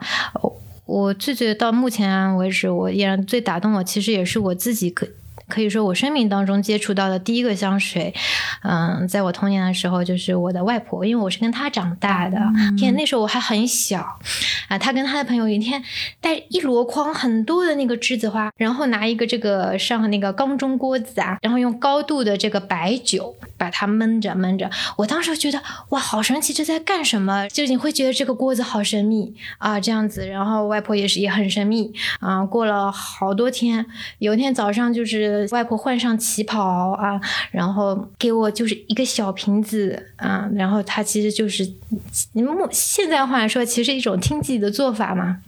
[0.86, 5.09] 我最觉得到目前为止，我依然最打动我，其实也是我自己可。
[5.51, 8.14] 可以说，我生命当中接触到的第一个香水，
[8.62, 12.38] 嗯，在我童年的时候，就是我的外婆，因为我是跟她长大的。
[12.78, 14.18] 天，那时候我还很小
[14.68, 15.82] 啊，她跟她的朋友一天
[16.20, 24.70] 带一箩筐很多的那个栀子花，然后拿一个这个上那个缸中锅子啊，然后用高度的这个白酒把它焖着焖着。
[24.96, 27.48] 我当时觉得哇，好神奇，这在干什么？
[27.48, 30.26] 就你会觉得这个锅子好神秘啊，这样子。
[30.26, 32.44] 然后外婆也是也很神秘啊。
[32.44, 33.84] 过了好多天，
[34.18, 35.39] 有一天早上就是。
[35.51, 37.20] 外婆换上旗袍啊，
[37.51, 41.68] 然后给我就是一个小瓶子啊，然后它其实就是，
[42.32, 45.38] 你们现在话来说，其实一种听自己的做法嘛。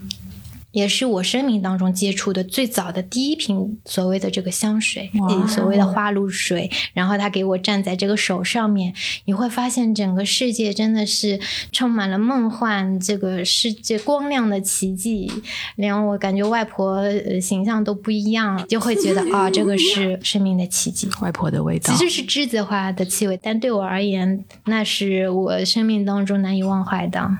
[0.73, 5.11] 也是我生命当中接触的最早的第一瓶所谓的这个香水，
[5.47, 6.70] 所谓的花露水。
[6.93, 8.93] 然后他给我站在这个手上面，
[9.27, 11.39] 你会发现整个世界真的是
[11.70, 15.31] 充满了梦幻，这个世界光亮的奇迹，
[15.77, 17.03] 连我感觉外婆
[17.41, 21.09] 形象都不一样，就会觉得 啊，这个是生命的奇迹。
[21.20, 27.31] 外婆的味道其实是栀子花的气味，但对我而言，那是我生命当中难以忘怀的。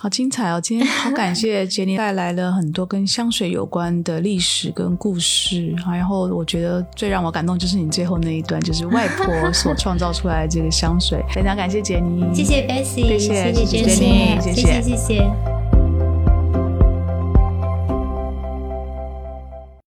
[0.00, 0.60] 好精彩哦！
[0.60, 11.22] 今天好感谢 杰尼带来了很多跟香水有关的历史跟故事然后我觉得最让我感动就是你最后那一段，就是外婆 所创造出来的这个香水。
[11.34, 15.57] 非常感谢杰尼，谢谢 Bessy，谢谢杰尼，谢谢谢谢。